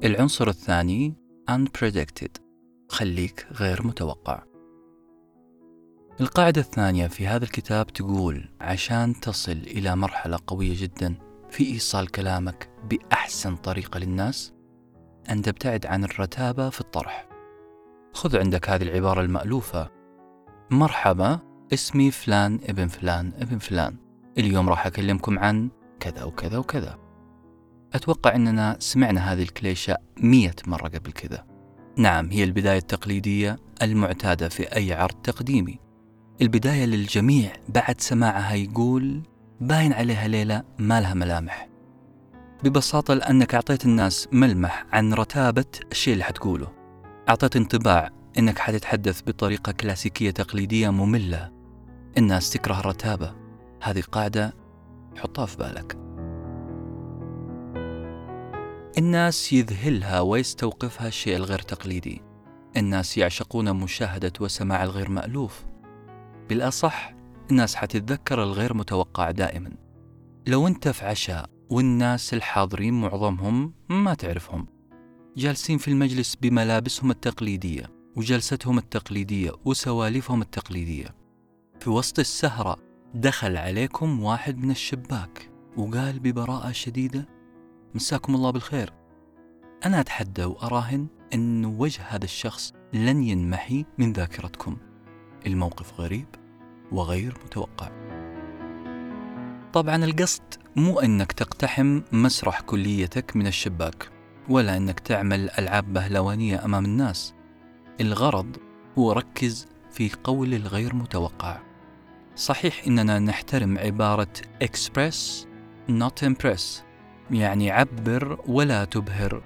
العنصر 0.04 0.48
الثاني 0.48 1.16
unpredicted. 1.52 2.42
خليك 2.90 3.48
غير 3.52 3.88
متوقع. 3.88 4.44
القاعدة 6.22 6.62
الثانية 6.62 7.08
في 7.08 7.28
هذا 7.28 7.44
الكتاب 7.44 7.88
تقول 7.88 8.50
عشان 8.62 9.20
تصل 9.20 9.52
إلى 9.52 9.96
مرحلة 9.96 10.40
قوية 10.48 10.82
جدا 10.82 11.16
في 11.50 11.74
إيصال 11.74 12.12
كلامك 12.12 12.70
بأحسن 12.90 13.56
طريقة 13.56 14.00
للناس 14.00 14.54
أن 15.30 15.42
تبتعد 15.42 15.86
عن 15.86 16.04
الرتابة 16.04 16.70
في 16.70 16.82
الطرح. 16.82 17.28
خذ 18.14 18.38
عندك 18.38 18.70
هذه 18.70 18.84
العبارة 18.84 19.22
المألوفة. 19.22 19.90
مرحبا 20.72 21.40
اسمي 21.74 22.12
فلان 22.12 22.60
ابن 22.64 22.88
فلان 22.88 23.32
ابن 23.40 23.58
فلان. 23.58 23.96
اليوم 24.38 24.70
راح 24.70 24.86
أكلمكم 24.86 25.40
عن 25.40 25.70
كذا 26.00 26.24
وكذا 26.24 26.58
وكذا. 26.58 26.98
أتوقع 27.94 28.36
أننا 28.36 28.78
سمعنا 28.80 29.34
هذه 29.34 29.44
الكليشة 29.44 29.98
مية 30.20 30.56
مرة 30.68 30.88
قبل 30.88 31.12
كذا. 31.12 31.46
نعم 31.98 32.32
هي 32.32 32.44
البداية 32.44 32.78
التقليدية 32.78 33.60
المعتادة 33.82 34.50
في 34.50 34.76
أي 34.76 34.94
عرض 34.94 35.16
تقديمي. 35.16 35.85
البداية 36.42 36.86
للجميع 36.86 37.54
بعد 37.70 38.02
سماعها 38.02 38.54
يقول 38.54 39.22
باين 39.62 39.94
عليها 39.94 40.28
ليلة 40.28 40.64
ما 40.80 41.02
لها 41.02 41.14
ملامح. 41.14 41.70
ببساطة 42.64 43.14
لأنك 43.14 43.56
أعطيت 43.56 43.86
الناس 43.86 44.28
ملمح 44.32 44.86
عن 44.92 45.14
رتابة 45.14 45.66
الشيء 45.92 46.14
اللي 46.14 46.24
حتقوله. 46.24 46.68
أعطيت 47.30 47.56
انطباع 47.56 48.10
أنك 48.38 48.60
حتتحدث 48.60 49.22
بطريقة 49.22 49.72
كلاسيكية 49.72 50.32
تقليدية 50.32 50.90
مملة. 50.90 51.52
الناس 52.18 52.50
تكره 52.50 52.80
الرتابة. 52.80 53.36
هذه 53.84 54.02
قاعدة 54.02 54.54
حطها 55.18 55.46
في 55.46 55.58
بالك. 55.58 55.98
الناس 58.98 59.54
يذهلها 59.54 60.20
ويستوقفها 60.20 61.08
الشيء 61.08 61.36
الغير 61.36 61.60
تقليدي. 61.60 62.22
الناس 62.78 63.18
يعشقون 63.18 63.74
مشاهدة 63.74 64.34
وسماع 64.40 64.84
الغير 64.84 65.10
مألوف. 65.10 65.66
بالأصح 66.50 67.14
الناس 67.52 67.76
حتتذكر 67.76 68.44
الغير 68.44 68.74
متوقع 68.74 69.32
دائما. 69.32 69.72
لو 70.48 70.68
انت 70.68 70.88
في 70.88 71.06
عشاء 71.06 71.50
والناس 71.70 72.34
الحاضرين 72.34 72.94
معظمهم 72.94 73.74
ما 73.90 74.14
تعرفهم. 74.14 74.68
جالسين 75.38 75.78
في 75.78 75.88
المجلس 75.88 76.36
بملابسهم 76.36 77.12
التقليدية 77.12 77.92
وجلستهم 78.16 78.78
التقليدية 78.78 79.52
وسواليفهم 79.66 80.42
التقليدية. 80.42 81.16
في 81.80 81.90
وسط 81.90 82.20
السهرة 82.20 82.78
دخل 83.14 83.58
عليكم 83.58 84.24
واحد 84.24 84.58
من 84.58 84.72
الشباك 84.72 85.52
وقال 85.78 86.20
ببراءة 86.20 86.72
شديدة 86.72 87.28
مساكم 87.96 88.36
الله 88.36 88.52
بالخير. 88.52 88.94
أنا 89.86 90.00
أتحدى 90.00 90.44
وأراهن 90.44 91.08
أن 91.34 91.66
وجه 91.66 92.02
هذا 92.02 92.26
الشخص 92.26 92.74
لن 92.94 93.24
ينمحي 93.24 93.86
من 93.98 94.14
ذاكرتكم. 94.14 94.78
الموقف 95.46 96.00
غريب 96.00 96.28
وغير 96.92 97.38
متوقع. 97.46 97.90
طبعا 99.74 100.06
القصد 100.06 100.44
مو 100.76 101.00
إنك 101.00 101.32
تقتحم 101.32 102.02
مسرح 102.12 102.62
كليتك 102.62 103.36
من 103.36 103.48
الشباك 103.48 104.10
ولا 104.50 104.78
إنك 104.78 105.00
تعمل 105.00 105.50
ألعاب 105.50 105.94
بهلوانية 105.94 106.66
أمام 106.66 106.86
الناس. 106.86 107.34
الغرض 108.02 108.58
هو 108.98 109.12
ركز 109.12 109.68
في 109.92 110.12
قول 110.24 110.54
الغير 110.54 110.96
متوقع. 110.96 111.58
صحيح 112.36 112.84
إننا 112.88 113.20
نحترم 113.20 113.78
عبارة 113.78 114.34
express 114.64 115.46
not 115.90 116.28
impress 116.28 116.62
يعني 117.32 117.72
عبر 117.72 118.40
ولا 118.48 118.86
تبهر. 118.86 119.44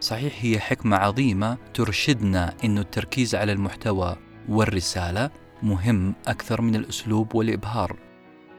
صحيح 0.00 0.34
هي 0.40 0.60
حكمة 0.60 0.96
عظيمة 0.96 1.58
ترشدنا 1.74 2.54
إنه 2.64 2.80
التركيز 2.80 3.34
على 3.34 3.52
المحتوى 3.52 4.16
والرسالة 4.48 5.30
مهم 5.62 6.14
أكثر 6.26 6.60
من 6.60 6.74
الأسلوب 6.74 7.34
والإبهار. 7.34 7.96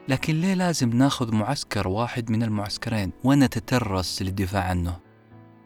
لكن 0.08 0.42
ليه 0.42 0.54
لازم 0.54 0.90
ناخذ 0.90 1.36
معسكر 1.36 1.88
واحد 1.88 2.32
من 2.32 2.44
المعسكرين 2.44 3.12
ونتترس 3.24 4.22
للدفاع 4.22 4.64
عنه؟ 4.64 5.00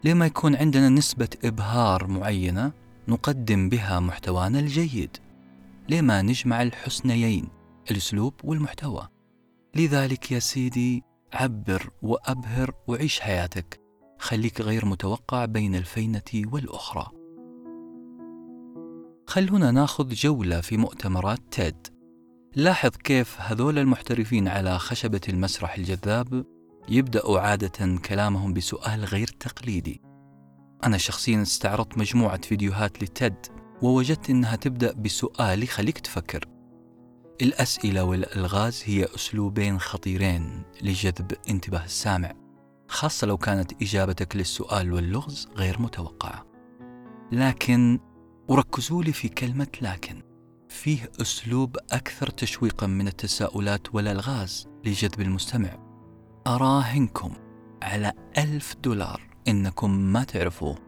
ليه 0.04 0.14
ما 0.14 0.26
يكون 0.26 0.56
عندنا 0.56 0.88
نسبة 0.88 1.28
إبهار 1.44 2.06
معينة 2.06 2.72
نقدم 3.08 3.68
بها 3.68 4.00
محتوانا 4.00 4.58
الجيد؟ 4.58 5.16
ليه 5.88 6.00
ما 6.00 6.22
نجمع 6.22 6.62
الحسنيين 6.62 7.48
الأسلوب 7.90 8.34
والمحتوى؟ 8.44 9.08
لذلك 9.76 10.32
يا 10.32 10.38
سيدي 10.38 11.02
عبر 11.32 11.90
وأبهر 12.02 12.74
وعيش 12.86 13.20
حياتك. 13.20 13.80
خليك 14.18 14.60
غير 14.60 14.86
متوقع 14.86 15.44
بين 15.44 15.74
الفينة 15.74 16.22
والأخرى. 16.34 17.23
خلونا 19.26 19.70
ناخذ 19.70 20.08
جولة 20.08 20.60
في 20.60 20.76
مؤتمرات 20.76 21.38
تيد. 21.50 21.86
لاحظ 22.56 22.90
كيف 22.90 23.40
هذول 23.40 23.78
المحترفين 23.78 24.48
على 24.48 24.78
خشبة 24.78 25.20
المسرح 25.28 25.74
الجذاب 25.74 26.44
يبدأوا 26.88 27.40
عادة 27.40 27.96
كلامهم 27.96 28.52
بسؤال 28.52 29.04
غير 29.04 29.26
تقليدي. 29.26 30.02
أنا 30.84 30.98
شخصيا 30.98 31.42
استعرضت 31.42 31.98
مجموعة 31.98 32.40
فيديوهات 32.42 33.02
لتيد 33.02 33.34
ووجدت 33.82 34.30
إنها 34.30 34.56
تبدأ 34.56 34.92
بسؤال 34.92 35.62
يخليك 35.62 35.98
تفكر. 35.98 36.48
الأسئلة 37.42 38.04
والألغاز 38.04 38.82
هي 38.86 39.04
أسلوبين 39.14 39.78
خطيرين 39.78 40.62
لجذب 40.82 41.32
انتباه 41.48 41.84
السامع 41.84 42.32
خاصة 42.88 43.26
لو 43.26 43.36
كانت 43.36 43.82
إجابتك 43.82 44.36
للسؤال 44.36 44.92
واللغز 44.92 45.48
غير 45.56 45.82
متوقعة. 45.82 46.46
لكن 47.32 48.00
وركزوا 48.48 49.02
لي 49.02 49.12
في 49.12 49.28
كلمة 49.28 49.66
لكن. 49.82 50.22
فيه 50.68 51.10
أسلوب 51.20 51.76
أكثر 51.92 52.30
تشويقا 52.30 52.86
من 52.86 53.08
التساؤلات 53.08 53.94
والألغاز 53.94 54.68
لجذب 54.84 55.20
المستمع. 55.20 55.78
أراهنكم 56.46 57.32
على 57.82 58.12
ألف 58.38 58.74
دولار 58.82 59.20
إنكم 59.48 59.90
ما 59.90 60.24
تعرفوه 60.24 60.78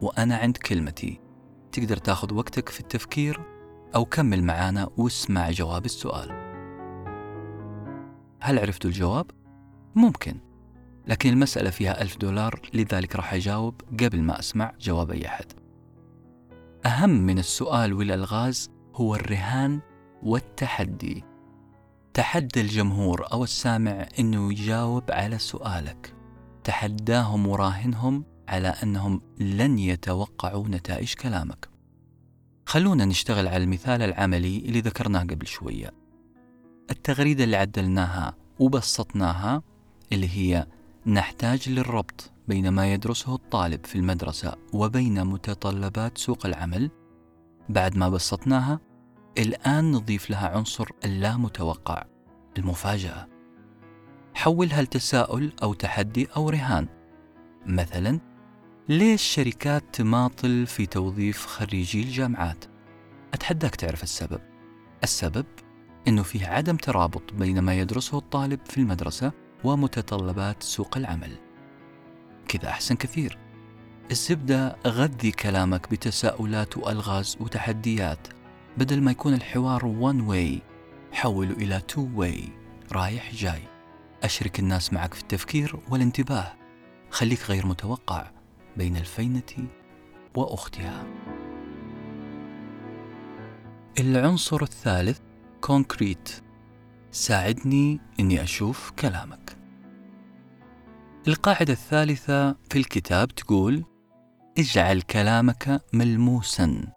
وأنا 0.00 0.36
عند 0.36 0.56
كلمتي. 0.56 1.20
تقدر 1.72 1.96
تاخذ 1.96 2.34
وقتك 2.34 2.68
في 2.68 2.80
التفكير 2.80 3.40
أو 3.94 4.04
كمل 4.04 4.44
معانا 4.44 4.90
واسمع 4.96 5.50
جواب 5.50 5.84
السؤال. 5.84 6.28
هل 8.40 8.58
عرفتوا 8.58 8.90
الجواب؟ 8.90 9.30
ممكن 9.94 10.40
لكن 11.06 11.30
المسألة 11.30 11.70
فيها 11.70 12.02
ألف 12.02 12.16
دولار 12.16 12.60
لذلك 12.74 13.16
راح 13.16 13.34
أجاوب 13.34 13.80
قبل 14.00 14.22
ما 14.22 14.38
أسمع 14.38 14.72
جواب 14.80 15.10
أي 15.10 15.26
أحد. 15.26 15.63
أهم 16.86 17.10
من 17.10 17.38
السؤال 17.38 17.92
والألغاز 17.92 18.70
هو 18.94 19.14
الرهان 19.14 19.80
والتحدي. 20.22 21.24
تحدى 22.14 22.60
الجمهور 22.60 23.32
أو 23.32 23.44
السامع 23.44 24.08
أنه 24.18 24.52
يجاوب 24.52 25.10
على 25.10 25.38
سؤالك. 25.38 26.14
تحداهم 26.64 27.46
وراهنهم 27.46 28.24
على 28.48 28.68
أنهم 28.68 29.20
لن 29.38 29.78
يتوقعوا 29.78 30.68
نتائج 30.68 31.14
كلامك. 31.14 31.68
خلونا 32.66 33.04
نشتغل 33.04 33.48
على 33.48 33.64
المثال 33.64 34.02
العملي 34.02 34.58
اللي 34.58 34.80
ذكرناه 34.80 35.20
قبل 35.20 35.46
شوية. 35.46 35.90
التغريدة 36.90 37.44
اللي 37.44 37.56
عدلناها 37.56 38.34
وبسطناها 38.58 39.62
اللي 40.12 40.28
هي 40.28 40.66
نحتاج 41.06 41.68
للربط. 41.68 42.33
بين 42.48 42.68
ما 42.68 42.92
يدرسه 42.92 43.34
الطالب 43.34 43.86
في 43.86 43.98
المدرسة 43.98 44.56
وبين 44.72 45.24
متطلبات 45.24 46.18
سوق 46.18 46.46
العمل. 46.46 46.90
بعد 47.68 47.96
ما 47.96 48.08
بسطناها 48.08 48.80
الآن 49.38 49.92
نضيف 49.92 50.30
لها 50.30 50.48
عنصر 50.48 50.88
اللا 51.04 51.36
متوقع 51.36 52.04
المفاجأة 52.58 53.28
حولها 54.34 54.82
لتساؤل 54.82 55.52
أو 55.62 55.74
تحدي 55.74 56.28
أو 56.36 56.50
رهان. 56.50 56.88
مثلا 57.66 58.20
ليش 58.88 59.22
شركات 59.22 59.84
تماطل 59.92 60.66
في 60.66 60.86
توظيف 60.86 61.46
خريجي 61.46 62.02
الجامعات؟ 62.02 62.64
أتحداك 63.34 63.76
تعرف 63.76 64.02
السبب. 64.02 64.40
السبب 65.04 65.46
أنه 66.08 66.22
فيه 66.22 66.46
عدم 66.46 66.76
ترابط 66.76 67.32
بين 67.32 67.58
ما 67.58 67.78
يدرسه 67.78 68.18
الطالب 68.18 68.60
في 68.66 68.78
المدرسة 68.78 69.32
ومتطلبات 69.64 70.62
سوق 70.62 70.96
العمل. 70.96 71.43
كذا 72.58 72.68
أحسن 72.68 72.94
كثير. 72.94 73.38
الزبدة 74.10 74.76
غذي 74.86 75.30
كلامك 75.30 75.90
بتساؤلات 75.90 76.76
وألغاز 76.76 77.36
وتحديات 77.40 78.28
بدل 78.78 79.00
ما 79.00 79.10
يكون 79.10 79.34
الحوار 79.34 79.80
one 79.80 80.30
way 80.30 80.62
حوله 81.16 81.52
إلى 81.52 81.82
two 81.92 82.20
way 82.20 82.50
رايح 82.92 83.34
جاي. 83.34 83.62
أشرك 84.22 84.58
الناس 84.58 84.92
معك 84.92 85.14
في 85.14 85.22
التفكير 85.22 85.76
والانتباه. 85.88 86.52
خليك 87.10 87.50
غير 87.50 87.66
متوقع 87.66 88.30
بين 88.76 88.96
الفينة 88.96 89.68
وأختها. 90.34 91.06
العنصر 94.00 94.62
الثالث 94.62 95.18
كونكريت 95.60 96.30
ساعدني 97.10 98.00
إني 98.20 98.42
أشوف 98.42 98.90
كلامك. 98.90 99.56
القاعدة 101.28 101.72
الثالثة 101.72 102.52
في 102.52 102.78
الكتاب 102.78 103.28
تقول 103.28 103.84
اجعل 104.58 105.00
كلامك 105.00 105.82
ملموسا. 105.92 106.92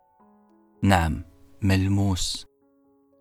نعم 0.84 1.24
ملموس. 1.62 2.46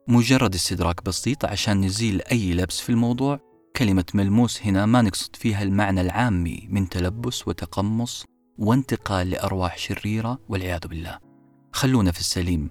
مجرد 0.08 0.54
استدراك 0.54 1.04
بسيط 1.04 1.44
عشان 1.44 1.80
نزيل 1.80 2.22
أي 2.22 2.54
لبس 2.54 2.80
في 2.80 2.90
الموضوع. 2.90 3.40
كلمة 3.76 4.04
ملموس 4.14 4.62
هنا 4.62 4.86
ما 4.86 5.02
نقصد 5.02 5.36
فيها 5.36 5.62
المعنى 5.62 6.00
العامي 6.00 6.68
من 6.70 6.88
تلبس 6.88 7.48
وتقمص 7.48 8.24
وانتقال 8.58 9.30
لأرواح 9.30 9.78
شريرة 9.78 10.38
والعياذ 10.48 10.88
بالله. 10.88 11.18
خلونا 11.72 12.12
في 12.12 12.20
السليم. 12.20 12.70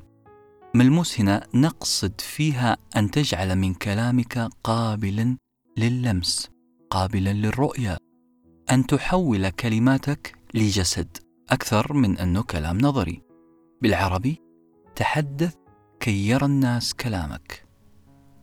ملموس 0.74 1.20
هنا 1.20 1.48
نقصد 1.54 2.22
فيها 2.22 2.78
أن 2.96 3.12
تجعل 3.12 3.56
من 3.56 3.74
كلامك 3.74 4.50
قابلا 4.64 5.38
لللمس 5.78 6.50
قابلا 6.90 7.34
للرؤية. 7.34 7.98
أن 8.72 8.86
تحول 8.86 9.50
كلماتك 9.50 10.36
لجسد 10.54 11.18
أكثر 11.50 11.94
من 11.94 12.18
أنه 12.18 12.44
كلام 12.44 12.78
نظري. 12.78 13.24
بالعربي 13.82 14.42
تحدث 14.96 15.56
كي 16.00 16.28
يرى 16.28 16.46
الناس 16.46 16.94
كلامك. 16.94 17.66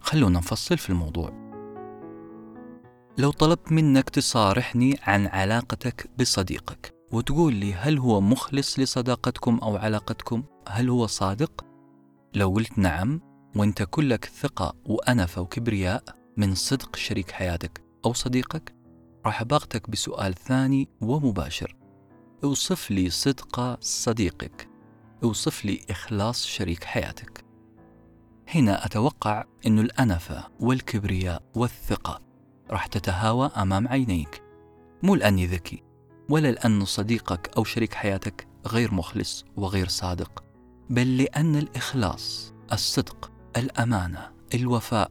خلونا 0.01 0.39
نفصل 0.39 0.79
في 0.79 0.91
الموضوع. 0.91 1.53
لو 3.19 3.31
طلبت 3.31 3.73
منك 3.73 4.11
تصارحني 4.11 4.99
عن 5.03 5.27
علاقتك 5.27 6.11
بصديقك 6.21 6.95
وتقول 7.13 7.55
لي 7.55 7.75
هل 7.75 7.99
هو 7.99 8.21
مخلص 8.21 8.79
لصداقتكم 8.79 9.59
أو 9.63 9.77
علاقتكم؟ 9.77 10.43
هل 10.69 10.89
هو 10.89 11.07
صادق؟ 11.07 11.65
لو 12.35 12.51
قلت 12.51 12.79
نعم 12.79 13.21
وانت 13.57 13.83
كلك 13.83 14.25
ثقة 14.25 14.75
وأنفة 14.87 15.43
وكبرياء 15.43 16.05
من 16.37 16.55
صدق 16.55 16.97
شريك 16.97 17.31
حياتك 17.31 17.85
أو 18.05 18.13
صديقك 18.13 18.82
راح 19.27 19.43
باغتك 19.43 19.91
بسؤال 19.91 20.35
ثاني 20.35 20.89
ومباشر. 21.01 21.77
أوصف 22.45 22.91
لي 22.91 23.11
صدق 23.11 23.79
صديقك. 23.81 24.69
أوصف 25.25 25.65
لي 25.65 25.81
إخلاص 25.91 26.47
شريك 26.47 26.85
حياتك. 26.85 27.45
هنا 28.49 28.87
أتوقع 28.87 29.45
أن 29.67 29.79
الأنفة 29.79 30.45
والكبرياء 30.61 31.43
والثقة 31.57 32.21
راح 32.71 32.87
تتهاوى 32.87 33.51
أمام 33.57 33.89
عينيك. 33.89 34.43
مو 35.03 35.15
لأني 35.15 35.47
ذكي 35.47 35.83
ولا 36.29 36.51
لأن 36.51 36.85
صديقك 36.85 37.51
أو 37.57 37.65
شريك 37.65 37.95
حياتك 37.95 38.49
غير 38.67 38.95
مخلص 38.95 39.45
وغير 39.57 39.89
صادق 39.89 40.45
بل 40.91 41.17
لأن 41.17 41.57
الإخلاص، 41.57 42.55
الصدق، 42.73 43.33
الأمانة، 43.57 44.31
الوفاء 44.55 45.11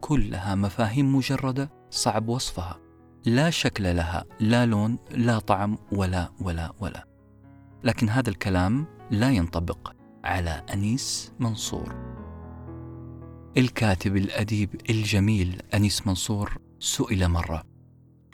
كلها 0.00 0.54
مفاهيم 0.54 1.16
مجردة 1.16 1.70
صعب 1.90 2.28
وصفها، 2.28 2.80
لا 3.28 3.50
شكل 3.50 3.96
لها، 3.96 4.24
لا 4.40 4.66
لون، 4.66 4.98
لا 5.10 5.38
طعم 5.38 5.78
ولا 5.92 6.28
ولا 6.40 6.72
ولا. 6.80 7.06
لكن 7.84 8.08
هذا 8.08 8.30
الكلام 8.30 8.86
لا 9.10 9.30
ينطبق 9.30 9.92
على 10.24 10.64
أنيس 10.74 11.32
منصور. 11.38 11.94
الكاتب 13.56 14.16
الأديب 14.16 14.80
الجميل 14.90 15.62
أنيس 15.74 16.06
منصور 16.06 16.58
سئل 16.78 17.28
مرة: 17.28 17.64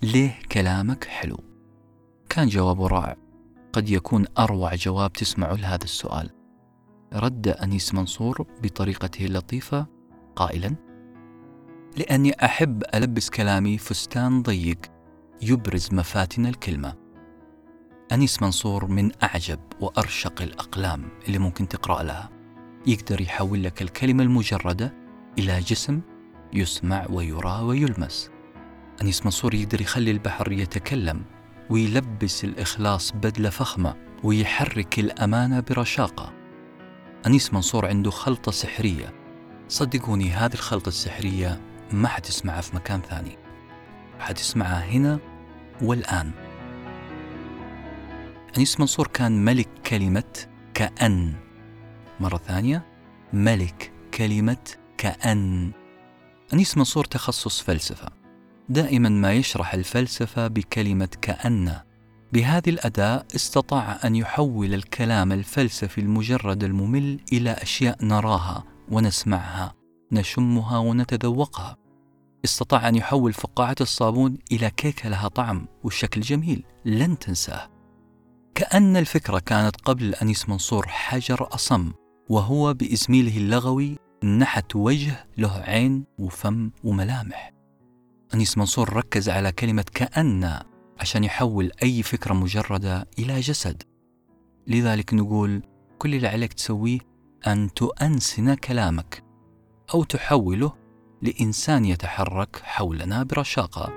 ليه 0.03 0.39
كلامك 0.53 1.05
حلو؟ 1.05 1.39
كان 2.29 2.49
جوابه 2.49 2.87
رائع، 2.87 3.17
قد 3.73 3.89
يكون 3.89 4.25
أروع 4.39 4.75
جواب 4.75 5.13
تسمعه 5.13 5.55
لهذا 5.55 5.85
السؤال. 5.85 6.31
رد 7.13 7.49
أنيس 7.49 7.95
منصور 7.95 8.47
بطريقته 8.63 9.27
اللطيفة 9.27 9.87
قائلا 10.37 10.75
لأني 11.97 12.45
أحب 12.45 12.83
ألبس 12.95 13.31
كلامي 13.31 13.79
فستان 13.79 14.43
ضيق 14.43 14.79
يبرز 15.43 15.89
مفاتن 15.93 16.47
الكلمة. 16.47 16.95
أنيس 18.13 18.43
منصور 18.43 18.87
من 18.87 19.11
أعجب 19.23 19.61
وأرشق 19.81 20.43
الأقلام 20.43 21.09
اللي 21.27 21.39
ممكن 21.39 21.69
تقرأ 21.69 22.03
لها. 22.03 22.31
يقدر 22.87 23.21
يحول 23.21 23.65
لك 23.65 23.83
الكلمة 23.83 24.23
المجردة 24.23 24.95
إلى 25.39 25.61
جسم 25.61 26.01
يسمع 26.53 27.07
ويرى 27.11 27.61
ويلمس. 27.63 28.31
أنيس 29.03 29.25
منصور 29.25 29.55
يقدر 29.55 29.81
يخلي 29.81 30.11
البحر 30.11 30.53
يتكلم 30.53 31.23
ويلبس 31.71 32.45
الإخلاص 32.45 33.13
بدلة 33.13 33.51
فخمة 33.51 33.97
ويحرك 34.25 34.99
الأمانة 34.99 35.61
برشاقة. 35.61 36.33
أنيس 37.27 37.53
منصور 37.53 37.87
عنده 37.87 38.11
خلطة 38.11 38.53
سحرية. 38.53 39.15
صدقوني 39.69 40.31
هذه 40.31 40.55
الخلطة 40.55 40.89
السحرية 40.89 41.74
ما 41.93 42.09
حتسمعها 42.09 42.61
في 42.61 42.77
مكان 42.77 43.01
ثاني. 43.01 43.39
حتسمعها 44.19 44.85
هنا 44.85 45.19
والآن. 45.83 46.31
أنيس 48.57 48.81
منصور 48.81 49.07
كان 49.07 49.45
ملك 49.45 49.69
كلمة 49.87 50.47
كأن. 50.75 51.35
مرة 52.21 52.37
ثانية. 52.37 52.87
ملك 53.33 53.93
كلمة 54.15 54.77
كأن. 54.99 55.73
أنيس 56.53 56.77
منصور 56.77 57.05
تخصص 57.05 57.61
فلسفة. 57.61 58.09
دائما 58.69 59.09
ما 59.09 59.33
يشرح 59.33 59.75
الفلسفة 59.75 60.47
بكلمة 60.47 61.09
كأن. 61.23 61.81
بهذه 62.33 62.71
الأداة 62.71 63.25
استطاع 63.35 63.99
أن 64.05 64.17
يحول 64.17 64.75
الكلام 64.75 65.33
الفلسفي 65.33 66.01
المجرد 66.01 66.65
الممل 66.65 67.21
إلى 67.33 67.51
أشياء 67.51 68.05
نراها 68.05 68.65
ونسمعها. 68.91 69.75
نشمها 70.13 70.79
ونتذوقها. 70.79 71.77
استطاع 72.45 72.89
أن 72.89 72.95
يحول 72.95 73.33
فقاعة 73.33 73.77
الصابون 73.81 74.39
إلى 74.53 74.71
كيكة 74.71 75.09
لها 75.09 75.29
طعم 75.29 75.67
وشكل 75.85 76.21
جميل. 76.21 76.65
لن 76.85 77.19
تنساه. 77.19 77.71
كأن 78.55 78.97
الفكرة 78.97 79.39
كانت 79.39 79.77
قبل 79.77 80.15
أنيس 80.15 80.49
منصور 80.49 80.89
حجر 80.89 81.55
أصم 81.55 81.93
وهو 82.29 82.75
بإزميله 82.75 83.37
اللغوي 83.37 83.99
نحت 84.25 84.77
وجه 84.77 85.27
له 85.39 85.53
عين 85.53 86.05
وفم 86.19 86.71
وملامح. 86.85 87.53
أنيس 88.35 88.59
منصور 88.59 88.93
ركز 88.93 89.29
على 89.29 89.53
كلمة 89.53 89.85
كأن 89.95 90.61
عشان 91.01 91.25
يحول 91.25 91.71
أي 91.83 92.03
فكرة 92.03 92.35
مجردة 92.35 93.09
إلى 93.19 93.41
جسد. 93.41 93.83
لذلك 94.67 95.15
نقول 95.15 95.63
كل 95.99 96.15
اللي 96.15 96.29
عليك 96.29 96.53
تسويه 96.53 96.99
أن 97.47 97.75
تؤنسن 97.75 98.55
كلامك. 98.55 99.24
أو 99.95 100.05
تحوله 100.05 100.73
لإنسان 101.23 101.85
يتحرك 101.85 102.61
حولنا 102.63 103.23
برشاقة. 103.23 103.93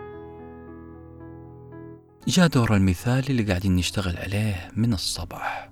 جاء 2.28 2.48
دور 2.48 2.76
المثال 2.76 3.30
اللي 3.30 3.44
قاعدين 3.44 3.76
نشتغل 3.76 4.18
عليه 4.18 4.72
من 4.76 4.94
الصباح. 4.94 5.70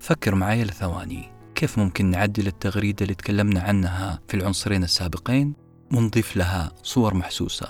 فكر 0.00 0.34
معي 0.34 0.64
لثواني 0.64 1.32
كيف 1.54 1.78
ممكن 1.78 2.06
نعدل 2.06 2.46
التغريدة 2.46 3.02
اللي 3.02 3.14
تكلمنا 3.14 3.60
عنها 3.60 4.20
في 4.28 4.36
العنصرين 4.36 4.82
السابقين 4.82 5.54
ونضيف 5.92 6.36
لها 6.36 6.72
صور 6.82 7.14
محسوسة؟ 7.14 7.66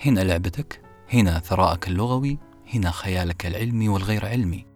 هنا 0.00 0.20
لعبتك 0.20 0.80
هنا 1.12 1.38
ثراءك 1.38 1.88
اللغوي 1.88 2.38
هنا 2.74 2.90
خيالك 2.90 3.46
العلمي 3.46 3.88
والغير 3.88 4.26
علمي. 4.26 4.66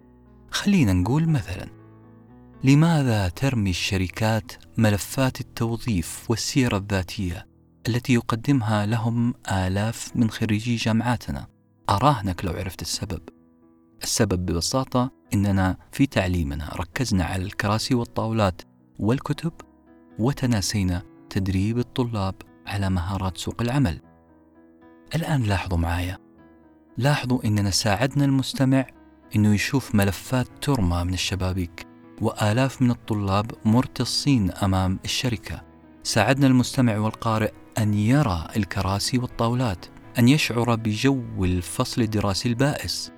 خلينا 0.51 0.93
نقول 0.93 1.29
مثلا 1.29 1.78
لماذا 2.65 3.29
ترمي 3.29 3.71
الشركات 3.71 4.53
ملفات 4.77 5.41
التوظيف 5.41 6.31
والسيرة 6.31 6.77
الذاتية 6.77 7.47
التي 7.89 8.15
يقدمها 8.15 8.87
لهم 8.87 9.35
آلاف 9.53 10.17
من 10.17 10.31
خريجي 10.31 10.77
جامعاتنا؟ 10.77 11.47
أراهنك 11.91 12.45
لو 12.45 12.53
عرفت 12.53 12.83
السبب. 12.83 13.21
السبب 14.03 14.47
ببساطة 14.47 15.11
إننا 15.35 15.77
في 15.93 16.07
تعليمنا 16.07 16.69
ركزنا 16.77 17.25
على 17.25 17.43
الكراسي 17.43 17.95
والطاولات 17.95 18.63
والكتب 18.99 19.53
وتناسينا 20.19 21.03
تدريب 21.31 21.79
الطلاب 21.79 22.35
على 22.67 22.91
مهارات 22.91 23.37
سوق 23.39 23.63
العمل. 23.63 24.01
الآن 25.15 25.43
لاحظوا 25.43 25.79
معايا. 25.79 26.19
لاحظوا 26.97 27.45
إننا 27.45 27.71
ساعدنا 27.71 28.25
المستمع 28.25 28.87
إنه 29.37 29.55
يشوف 29.55 29.95
ملفات 29.95 30.49
ترمى 30.61 31.05
من 31.05 31.15
الشبابيك. 31.15 31.88
وآلاف 32.21 32.83
من 32.83 32.91
الطلاب 32.91 33.51
مرتصين 33.65 34.51
أمام 34.51 34.99
الشركة. 35.05 35.63
ساعدنا 36.03 36.47
المستمع 36.47 36.99
والقارئ 36.99 37.53
أن 37.79 37.95
يرى 37.95 38.49
الكراسي 38.57 39.19
والطاولات 39.19 39.87
أن 40.19 40.29
يشعر 40.29 40.75
بجو 40.75 41.45
الفصل 41.45 42.03
الدراسي 42.03 42.49
البائس 42.49 43.13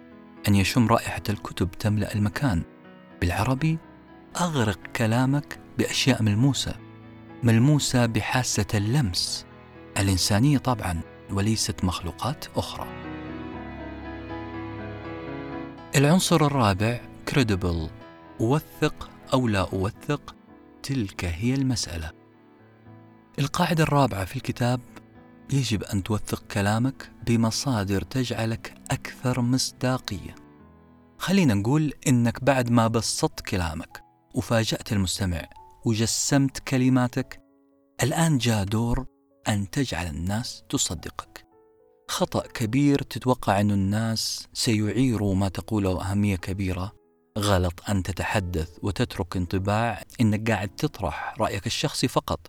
أن 0.49 0.55
يشم 0.55 0.87
رائحة 0.87 1.23
الكتب 1.29 1.71
تملأ 1.71 2.15
المكان. 2.15 2.63
بالعربي 3.21 3.79
أغرق 4.41 4.79
كلامك 4.97 5.59
بأشياء 5.79 6.23
ملموسة 6.23 6.75
ملموسة 7.43 8.07
بحاسة 8.07 8.67
اللمس. 8.75 9.47
الإنسانية 9.99 10.59
طبعا 10.59 11.01
وليست 11.33 11.85
مخلوقات 11.85 12.45
أخرى. 12.57 12.87
العنصر 15.97 16.47
الرابع 16.47 17.01
credible. 17.31 18.00
أوثق 18.40 19.11
أو 19.33 19.48
لا 19.48 19.61
أوثق 19.72 20.35
تلك 20.83 21.24
هي 21.24 21.55
المسألة 21.55 22.12
القاعدة 23.38 23.83
الرابعة 23.83 24.24
في 24.24 24.37
الكتاب 24.37 24.81
يجب 25.53 25.83
أن 25.83 26.03
توثق 26.03 26.42
كلامك 26.46 27.12
بمصادر 27.26 28.03
تجعلك 28.03 28.74
أكثر 28.90 29.40
مصداقية. 29.40 30.35
خلينا 31.18 31.55
نقول 31.55 31.92
إنك 32.09 32.44
بعد 32.44 32.70
ما 32.70 32.88
بسطت 32.88 33.40
كلامك 33.40 34.03
وفاجأت 34.35 34.92
المستمع 34.92 35.42
وجسمت 35.85 36.59
كلماتك، 36.59 37.40
الآن 38.03 38.38
جاء 38.38 38.64
دور 38.64 39.07
أن 39.48 39.70
تجعل 39.70 40.07
الناس 40.07 40.62
تصدقك. 40.68 41.46
خطأ 42.09 42.46
كبير 42.46 43.03
تتوقع 43.03 43.61
أن 43.61 43.70
الناس 43.70 44.48
سيعيروا 44.53 45.35
ما 45.35 45.48
تقوله 45.48 46.11
أهمية 46.11 46.37
كبيرة 46.37 47.00
غلط 47.38 47.90
أن 47.90 48.03
تتحدث 48.03 48.79
وتترك 48.83 49.37
انطباع 49.37 50.03
أنك 50.21 50.51
قاعد 50.51 50.69
تطرح 50.69 51.35
رأيك 51.40 51.66
الشخصي 51.66 52.09
فقط 52.09 52.40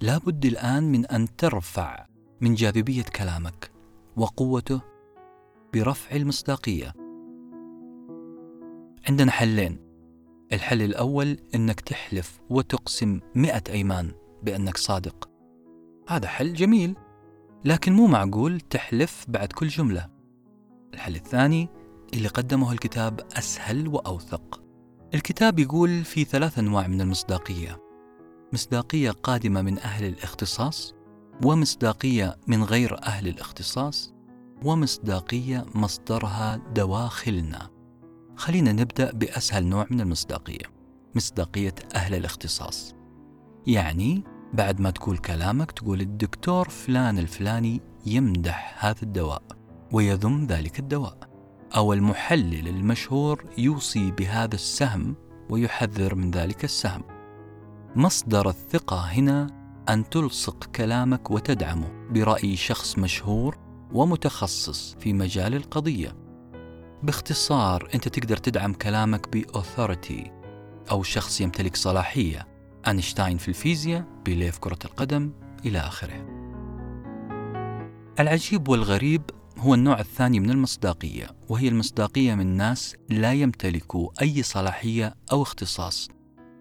لابد 0.00 0.44
الآن 0.44 0.92
من 0.92 1.06
أن 1.06 1.36
ترفع 1.36 2.06
من 2.40 2.54
جاذبية 2.54 3.02
كلامك 3.02 3.70
وقوته 4.16 4.80
برفع 5.74 6.16
المصداقية. 6.16 6.92
عندنا 9.08 9.30
حلين. 9.30 9.78
الحل 10.52 10.82
الأول 10.82 11.38
إنك 11.54 11.80
تحلف 11.80 12.40
وتقسم 12.50 13.20
مئة 13.34 13.62
أيمان 13.68 14.12
بأنك 14.42 14.76
صادق. 14.76 15.30
هذا 16.08 16.28
حل 16.28 16.54
جميل، 16.54 16.96
لكن 17.64 17.92
مو 17.92 18.06
معقول 18.06 18.60
تحلف 18.60 19.24
بعد 19.28 19.52
كل 19.52 19.68
جملة. 19.68 20.08
الحل 20.94 21.14
الثاني 21.14 21.68
اللي 22.14 22.28
قدمه 22.28 22.72
الكتاب 22.72 23.20
أسهل 23.38 23.88
وأوثق. 23.88 24.62
الكتاب 25.14 25.58
يقول 25.58 26.04
في 26.04 26.24
ثلاث 26.24 26.58
أنواع 26.58 26.86
من 26.86 27.00
المصداقية. 27.00 27.82
مصداقية 28.52 29.10
قادمة 29.10 29.62
من 29.62 29.78
أهل 29.78 30.04
الاختصاص 30.04 30.94
ومصداقية 31.44 32.36
من 32.46 32.64
غير 32.64 33.02
أهل 33.02 33.28
الاختصاص 33.28 34.14
ومصداقية 34.64 35.66
مصدرها 35.74 36.56
دواخلنا 36.56 37.70
خلينا 38.36 38.72
نبدأ 38.72 39.12
بأسهل 39.12 39.66
نوع 39.66 39.86
من 39.90 40.00
المصداقية 40.00 40.64
مصداقية 41.14 41.74
أهل 41.94 42.14
الاختصاص 42.14 42.94
يعني 43.66 44.24
بعد 44.52 44.80
ما 44.80 44.90
تقول 44.90 45.18
كلامك 45.18 45.72
تقول 45.72 46.00
الدكتور 46.00 46.68
فلان 46.68 47.18
الفلاني 47.18 47.80
يمدح 48.06 48.84
هذا 48.84 49.02
الدواء 49.02 49.42
ويذم 49.92 50.46
ذلك 50.46 50.78
الدواء 50.78 51.31
أو 51.76 51.92
المحلل 51.92 52.68
المشهور 52.68 53.44
يوصي 53.58 54.10
بهذا 54.10 54.54
السهم 54.54 55.14
ويحذر 55.50 56.14
من 56.14 56.30
ذلك 56.30 56.64
السهم 56.64 57.02
مصدر 57.96 58.48
الثقة 58.48 59.00
هنا 59.00 59.46
أن 59.88 60.08
تلصق 60.08 60.64
كلامك 60.64 61.30
وتدعمه 61.30 62.08
برأي 62.10 62.56
شخص 62.56 62.98
مشهور 62.98 63.58
ومتخصص 63.92 64.96
في 65.00 65.12
مجال 65.12 65.54
القضية. 65.54 66.16
باختصار 67.02 67.88
أنت 67.94 68.08
تقدر 68.08 68.36
تدعم 68.36 68.72
كلامك 68.72 69.28
بأوثورتي 69.28 70.30
أو 70.90 71.02
شخص 71.02 71.40
يمتلك 71.40 71.76
صلاحية 71.76 72.48
أينشتاين 72.88 73.38
في 73.38 73.48
الفيزياء، 73.48 74.04
بيليه 74.24 74.50
في 74.50 74.60
كرة 74.60 74.78
القدم، 74.84 75.32
إلى 75.66 75.78
آخره. 75.78 76.26
العجيب 78.20 78.68
والغريب 78.68 79.22
هو 79.62 79.74
النوع 79.74 80.00
الثاني 80.00 80.40
من 80.40 80.50
المصداقية 80.50 81.30
وهي 81.48 81.68
المصداقية 81.68 82.34
من 82.34 82.46
ناس 82.56 82.96
لا 83.10 83.32
يمتلكوا 83.32 84.10
أي 84.22 84.42
صلاحية 84.42 85.14
أو 85.32 85.42
اختصاص. 85.42 86.08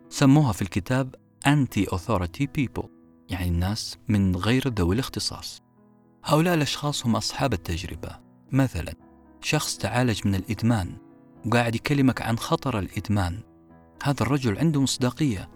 سموها 0.10 0.52
في 0.52 0.62
الكتاب 0.62 1.16
Anti 1.48 1.96
Authority 1.96 2.46
People 2.60 2.86
يعني 3.30 3.48
الناس 3.48 3.98
من 4.08 4.36
غير 4.36 4.68
ذوي 4.68 4.96
الاختصاص. 4.96 5.62
هؤلاء 6.26 6.54
الأشخاص 6.54 7.06
هم 7.06 7.16
أصحاب 7.16 7.54
التجربة. 7.54 8.20
مثلا 8.52 8.94
شخص 9.42 9.78
تعالج 9.78 10.28
من 10.28 10.36
الإدمان 10.36 10.98
وقاعد 11.46 11.76
يكلمك 11.76 12.22
عن 12.22 12.38
خطر 12.38 12.80
الإدمان. 12.80 13.40
هذا 14.04 14.22
الرجل 14.22 14.58
عنده 14.58 14.82
مصداقية 14.82 15.50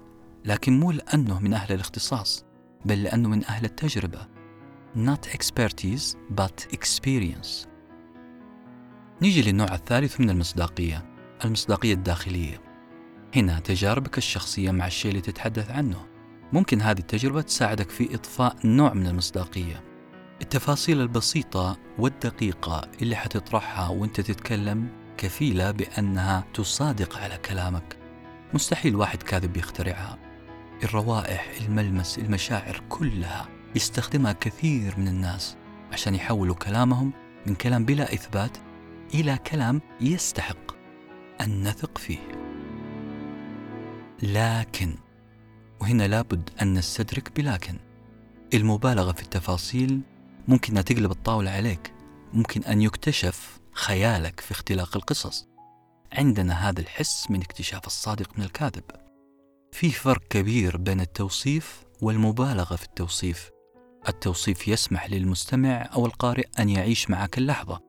لكن 0.46 0.80
مو 0.80 0.92
لأنه 0.92 1.40
من 1.40 1.54
أهل 1.54 1.74
الاختصاص 1.74 2.46
بل 2.86 3.04
لأنه 3.04 3.30
من 3.30 3.46
أهل 3.46 3.66
التجربة. 3.66 4.35
Not 4.96 5.28
expertise 5.28 6.16
but 6.36 6.74
experience. 6.74 7.68
نيجي 9.22 9.42
للنوع 9.42 9.74
الثالث 9.74 10.20
من 10.22 10.30
المصداقية 10.30 11.06
المصداقية 11.46 11.94
الداخلية. 11.94 12.62
هنا 13.36 13.60
تجاربك 13.60 14.18
الشخصية 14.18 14.72
مع 14.72 14.88
الشيء 14.88 15.12
اللي 15.12 15.22
تتحدث 15.22 15.72
عنه. 15.72 16.06
ممكن 16.54 16.82
هذه 16.82 17.00
التجربة 17.00 17.42
تساعدك 17.42 17.90
في 17.90 18.16
إضفاء 18.16 18.56
نوع 18.66 18.94
من 18.94 19.08
المصداقية. 19.08 19.84
التفاصيل 20.42 21.02
البسيطة 21.02 21.78
والدقيقة 22.00 22.88
اللي 23.02 23.16
حتطرحها 23.16 23.90
وانت 23.90 24.22
تتكلم 24.22 24.88
كفيلة 25.18 25.72
بأنها 25.72 26.44
تصادق 26.54 27.18
على 27.18 27.38
كلامك. 27.38 27.98
مستحيل 28.54 28.96
واحد 28.96 29.24
كاذب 29.24 29.58
يخترعها. 29.58 30.18
الروائح 30.84 31.52
الملمس 31.62 32.18
المشاعر 32.20 32.82
كلها 32.90 33.55
يستخدمها 33.76 34.34
كثير 34.34 35.00
من 35.00 35.08
الناس 35.08 35.56
عشان 35.92 36.16
يحولوا 36.16 36.56
كلامهم 36.56 37.12
من 37.46 37.56
كلام 37.56 37.86
بلا 37.86 38.14
إثبات 38.14 38.58
إلى 39.14 39.38
كلام 39.38 39.82
يستحق 40.02 40.76
أن 41.42 41.68
نثق 41.68 41.98
فيه. 41.98 42.20
لكن 44.24 44.96
وهنا 45.82 46.08
لابد 46.08 46.50
أن 46.62 46.74
نستدرك 46.74 47.32
بلكن 47.36 47.78
المبالغة 48.54 49.12
في 49.12 49.22
التفاصيل 49.22 50.02
ممكن 50.48 50.78
أن 50.78 50.86
تقلب 50.86 51.12
الطاولة 51.12 51.52
عليك 51.52 51.94
ممكن 52.34 52.64
أن 52.64 52.82
يكتشف 52.82 53.60
خيالك 53.72 54.40
في 54.40 54.52
اختلاق 54.52 54.98
القصص. 54.98 55.48
عندنا 56.14 56.70
هذا 56.70 56.80
الحس 56.82 57.32
من 57.32 57.42
اكتشاف 57.42 57.88
الصادق 57.88 58.40
من 58.40 58.44
الكاذب. 58.44 58.84
في 59.72 59.92
فرق 59.92 60.28
كبير 60.30 60.78
بين 60.78 61.02
التوصيف 61.02 61.84
والمبالغة 62.02 62.76
في 62.76 62.84
التوصيف. 62.86 63.55
التوصيف 64.08 64.68
يسمح 64.68 65.10
للمستمع 65.10 65.90
أو 65.96 66.06
القارئ 66.06 66.48
أن 66.60 66.70
يعيش 66.70 67.10
معك 67.10 67.38
اللحظة. 67.38 67.80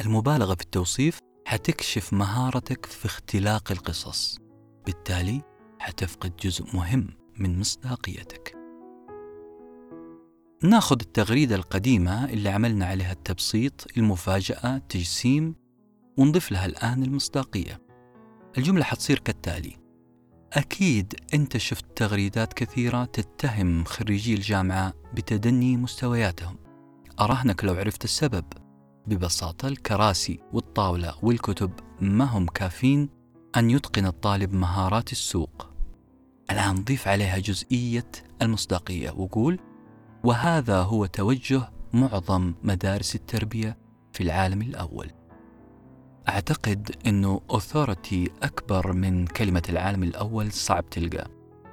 المبالغة 0.00 0.54
في 0.54 0.62
التوصيف 0.62 1.18
حتكشف 1.46 2.12
مهارتك 2.12 2.86
في 2.86 3.06
اختلاق 3.06 3.72
القصص. 3.72 4.38
بالتالي 4.86 5.42
حتفقد 5.78 6.36
جزء 6.36 6.64
مهم 6.76 7.08
من 7.38 7.60
مصداقيتك. 7.60 8.54
ناخذ 10.62 10.96
التغريدة 11.00 11.56
القديمة 11.56 12.24
اللي 12.24 12.48
عملنا 12.48 12.86
عليها 12.86 13.12
التبسيط 13.12 13.86
المفاجأة 13.96 14.78
تجسيم 14.78 15.54
ونضيف 16.18 16.52
لها 16.52 16.66
الآن 16.66 17.02
المصداقية. 17.02 17.80
الجملة 18.58 18.84
حتصير 18.84 19.18
كالتالي 19.18 19.83
أكيد 20.56 21.14
أنت 21.34 21.56
شفت 21.56 21.84
تغريدات 21.96 22.52
كثيرة 22.52 23.04
تتهم 23.04 23.84
خريجي 23.84 24.34
الجامعة 24.34 24.92
بتدني 25.14 25.76
مستوياتهم. 25.76 26.56
أراهنك 27.20 27.64
لو 27.64 27.74
عرفت 27.74 28.04
السبب. 28.04 28.44
ببساطة 29.06 29.68
الكراسي 29.68 30.40
والطاولة 30.52 31.14
والكتب 31.22 31.70
ما 32.00 32.24
هم 32.24 32.46
كافين 32.46 33.08
أن 33.56 33.70
يتقن 33.70 34.06
الطالب 34.06 34.52
مهارات 34.52 35.12
السوق. 35.12 35.70
الآن 36.50 36.84
ضيف 36.84 37.08
عليها 37.08 37.38
جزئية 37.38 38.10
المصداقية 38.42 39.10
وقول 39.10 39.58
وهذا 40.24 40.78
هو 40.82 41.06
توجه 41.06 41.70
معظم 41.92 42.54
مدارس 42.62 43.14
التربية 43.14 43.78
في 44.12 44.22
العالم 44.22 44.62
الأول. 44.62 45.10
أعتقد 46.28 46.96
أنه 47.06 47.40
أوثورتي 47.50 48.30
أكبر 48.42 48.92
من 48.92 49.26
كلمة 49.26 49.62
العالم 49.68 50.02
الأول 50.02 50.52
صعب 50.52 50.90
تلقى. 50.90 51.26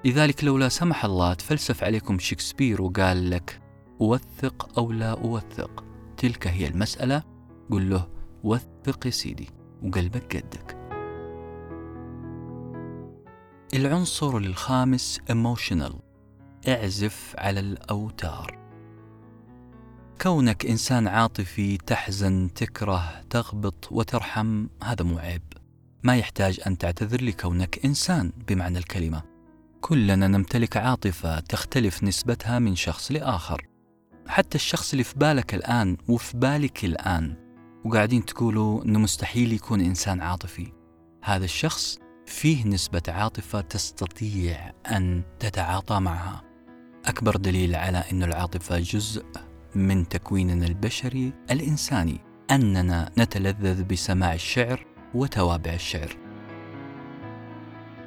لذلك 0.05 0.43
لو 0.43 0.57
لا 0.57 0.69
سمح 0.69 1.05
الله 1.05 1.33
تفلسف 1.33 1.83
عليكم 1.83 2.19
شكسبير 2.19 2.81
وقال 2.81 3.29
لك 3.29 3.61
أوثق 4.01 4.79
أو 4.79 4.91
لا 4.91 5.11
أوثق. 5.11 5.83
تلك 6.17 6.47
هي 6.47 6.67
المسألة. 6.67 7.23
قل 7.71 7.89
له 7.89 8.07
وثق 8.43 9.05
يا 9.05 9.11
سيدي 9.11 9.49
وقلبك 9.83 10.35
قدك. 10.35 10.77
العنصر 13.73 14.37
الخامس 14.37 15.19
emotional. 15.31 15.93
اعزف 16.67 17.35
على 17.37 17.59
الأوتار. 17.59 18.61
كونك 20.21 20.65
إنسان 20.65 21.07
عاطفي 21.07 21.77
تحزن 21.77 22.53
تكره 22.53 23.21
تغبط 23.29 23.91
وترحم 23.91 24.67
هذا 24.84 25.03
مو 25.03 25.17
عيب. 25.17 25.41
ما 26.03 26.17
يحتاج 26.17 26.60
أن 26.67 26.77
تعتذر 26.77 27.23
لكونك 27.23 27.86
إنسان 27.86 28.31
بمعنى 28.47 28.77
الكلمة. 28.77 29.23
كلنا 29.81 30.27
نمتلك 30.27 30.77
عاطفة 30.77 31.39
تختلف 31.39 32.03
نسبتها 32.03 32.60
من 32.60 32.75
شخص 32.75 33.12
لآخر. 33.12 33.67
حتى 34.27 34.55
الشخص 34.55 34.91
اللي 34.91 35.03
في 35.03 35.17
بالك 35.17 35.53
الآن 35.53 35.97
وفي 36.07 36.38
بالك 36.38 36.86
الآن 36.86 37.36
وقاعدين 37.86 38.25
تقولوا 38.25 38.86
أنه 38.86 38.99
مستحيل 38.99 39.53
يكون 39.53 39.81
إنسان 39.81 40.21
عاطفي. 40.21 40.71
هذا 41.23 41.45
الشخص 41.45 41.99
فيه 42.25 42.65
نسبة 42.65 43.03
عاطفة 43.07 43.62
تستطيع 43.62 44.71
أن 44.91 45.23
تتعاطى 45.39 45.99
معها. 45.99 46.43
أكبر 47.05 47.36
دليل 47.36 47.75
على 47.75 48.03
أن 48.12 48.23
العاطفة 48.23 48.79
جزء 48.79 49.25
من 49.75 50.07
تكويننا 50.07 50.67
البشري 50.67 51.34
الإنساني 51.51 52.19
أننا 52.51 53.12
نتلذذ 53.17 53.84
بسماع 53.84 54.34
الشعر 54.34 54.86
وتوابع 55.13 55.73
الشعر 55.73 56.17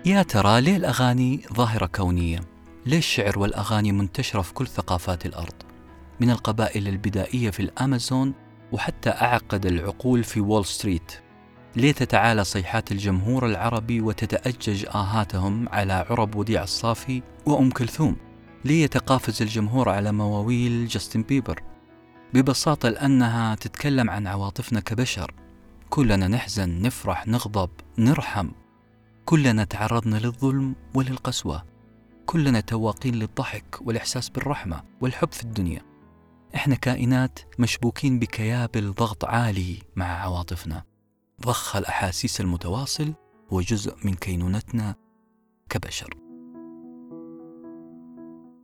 يا 0.06 0.22
ترى 0.22 0.60
ليه 0.60 0.76
الأغاني 0.76 1.40
ظاهرة 1.52 1.86
كونية؟ 1.86 2.40
ليه 2.86 2.98
الشعر 2.98 3.38
والأغاني 3.38 3.92
منتشرة 3.92 4.40
في 4.40 4.54
كل 4.54 4.66
ثقافات 4.66 5.26
الأرض؟ 5.26 5.54
من 6.20 6.30
القبائل 6.30 6.88
البدائية 6.88 7.50
في 7.50 7.60
الأمازون 7.60 8.34
وحتى 8.72 9.10
أعقد 9.10 9.66
العقول 9.66 10.24
في 10.24 10.40
وول 10.40 10.64
ستريت 10.64 11.12
ليه 11.76 11.92
تتعالى 11.92 12.44
صيحات 12.44 12.92
الجمهور 12.92 13.46
العربي 13.46 14.00
وتتأجج 14.00 14.86
آهاتهم 14.94 15.68
على 15.68 15.92
عرب 15.92 16.34
وديع 16.34 16.62
الصافي 16.62 17.22
وأم 17.46 17.70
كلثوم 17.70 18.16
ليه 18.64 18.84
يتقافز 18.84 19.42
الجمهور 19.42 19.88
على 19.88 20.12
مواويل 20.12 20.86
جاستن 20.86 21.22
بيبر 21.22 21.62
ببساطة 22.34 22.88
لأنها 22.88 23.54
تتكلم 23.54 24.10
عن 24.10 24.26
عواطفنا 24.26 24.80
كبشر. 24.80 25.34
كلنا 25.90 26.28
نحزن 26.28 26.82
نفرح 26.82 27.26
نغضب 27.26 27.70
نرحم. 27.98 28.50
كلنا 29.24 29.64
تعرضنا 29.64 30.16
للظلم 30.16 30.74
وللقسوة. 30.94 31.64
كلنا 32.26 32.60
تواقين 32.60 33.14
للضحك 33.14 33.78
والإحساس 33.80 34.28
بالرحمة 34.28 34.84
والحب 35.00 35.32
في 35.32 35.42
الدنيا. 35.42 35.82
إحنا 36.54 36.74
كائنات 36.74 37.38
مشبوكين 37.58 38.18
بكيابل 38.18 38.92
ضغط 38.92 39.24
عالي 39.24 39.82
مع 39.96 40.06
عواطفنا. 40.06 40.84
ضخ 41.40 41.76
الأحاسيس 41.76 42.40
المتواصل 42.40 43.14
هو 43.52 43.60
جزء 43.60 43.96
من 44.04 44.14
كينونتنا 44.14 44.94
كبشر. 45.68 46.23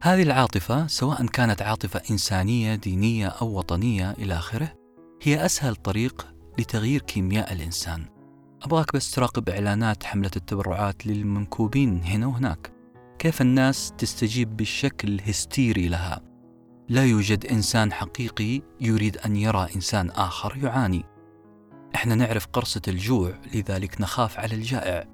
هذه 0.03 0.23
العاطفة 0.23 0.87
سواء 0.87 1.27
كانت 1.27 1.63
عاطفة 1.63 2.03
إنسانية 2.11 2.75
دينية 2.75 3.27
أو 3.27 3.59
وطنية 3.59 4.11
إلى 4.11 4.35
آخره 4.35 4.73
هي 5.23 5.45
أسهل 5.47 5.77
طريق 5.77 6.27
لتغيير 6.59 7.01
كيمياء 7.01 7.53
الإنسان. 7.53 8.05
أبغاك 8.63 8.95
بس 8.95 9.11
تراقب 9.11 9.49
إعلانات 9.49 10.05
حملة 10.05 10.31
التبرعات 10.37 11.07
للمنكوبين 11.07 12.05
هنا 12.05 12.27
وهناك. 12.27 12.73
كيف 13.19 13.41
الناس 13.41 13.93
تستجيب 13.99 14.57
بالشكل 14.57 15.21
هستيري 15.21 15.89
لها؟ 15.89 16.21
لا 16.89 17.05
يوجد 17.05 17.47
إنسان 17.47 17.93
حقيقي 17.93 18.63
يريد 18.81 19.17
أن 19.17 19.37
يرى 19.37 19.69
إنسان 19.77 20.11
آخر 20.11 20.57
يعاني. 20.63 21.05
إحنا 21.95 22.15
نعرف 22.15 22.47
قرصة 22.47 22.83
الجوع 22.89 23.39
لذلك 23.55 24.01
نخاف 24.01 24.39
على 24.39 24.55
الجائع. 24.55 25.05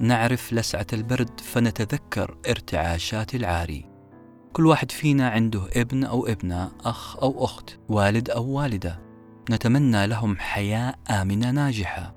نعرف 0.00 0.52
لسعة 0.52 0.86
البرد 0.92 1.40
فنتذكر 1.40 2.38
ارتعاشات 2.48 3.34
العاري. 3.34 3.93
كل 4.54 4.66
واحد 4.66 4.90
فينا 4.90 5.28
عنده 5.28 5.68
ابن 5.76 6.04
أو 6.04 6.26
ابنة 6.26 6.72
أخ 6.84 7.16
أو 7.16 7.44
أخت 7.44 7.78
والد 7.88 8.30
أو 8.30 8.44
والدة. 8.44 9.00
نتمنى 9.50 10.06
لهم 10.06 10.36
حياة 10.36 10.94
آمنة 11.10 11.50
ناجحة. 11.50 12.14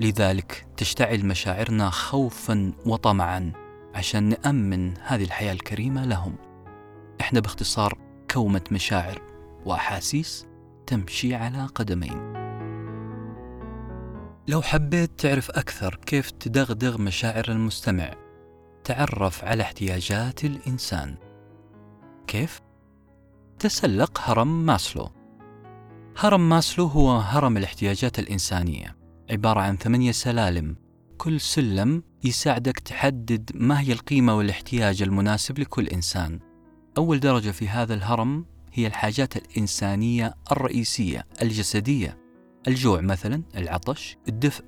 لذلك 0.00 0.66
تشتعل 0.76 1.26
مشاعرنا 1.26 1.90
خوفا 1.90 2.72
وطمعا 2.86 3.52
عشان 3.94 4.28
نأمن 4.28 4.94
هذه 4.98 5.24
الحياة 5.24 5.52
الكريمة 5.52 6.04
لهم. 6.04 6.36
إحنا 7.20 7.40
باختصار 7.40 7.98
كومة 8.30 8.64
مشاعر 8.72 9.22
وأحاسيس 9.66 10.46
تمشي 10.86 11.34
على 11.34 11.66
قدمين. 11.74 12.32
لو 14.48 14.62
حبيت 14.62 15.10
تعرف 15.18 15.50
أكثر 15.50 15.98
كيف 16.06 16.30
تدغدغ 16.30 17.00
مشاعر 17.00 17.44
المستمع 17.48 18.14
تعرف 18.84 19.44
على 19.44 19.62
احتياجات 19.62 20.44
الإنسان. 20.44 21.31
كيف؟ 22.26 22.60
تسلق 23.58 24.20
هرم 24.20 24.66
ماسلو. 24.66 25.10
هرم 26.18 26.48
ماسلو 26.48 26.86
هو 26.86 27.16
هرم 27.16 27.56
الاحتياجات 27.56 28.18
الإنسانية 28.18 28.96
عبارة 29.30 29.60
عن 29.60 29.76
ثمانية 29.76 30.12
سلالم. 30.12 30.76
كل 31.18 31.40
سلم 31.40 32.02
يساعدك 32.24 32.78
تحدد 32.78 33.50
ما 33.54 33.80
هي 33.80 33.92
القيمة 33.92 34.36
والاحتياج 34.36 35.02
المناسب 35.02 35.58
لكل 35.58 35.86
إنسان. 35.86 36.40
أول 36.98 37.20
درجة 37.20 37.50
في 37.50 37.68
هذا 37.68 37.94
الهرم 37.94 38.44
هي 38.72 38.86
الحاجات 38.86 39.36
الإنسانية 39.36 40.34
الرئيسية 40.52 41.26
الجسدية. 41.42 42.18
الجوع 42.68 43.00
مثلا 43.00 43.42
العطش 43.56 44.16
الدفء. 44.28 44.64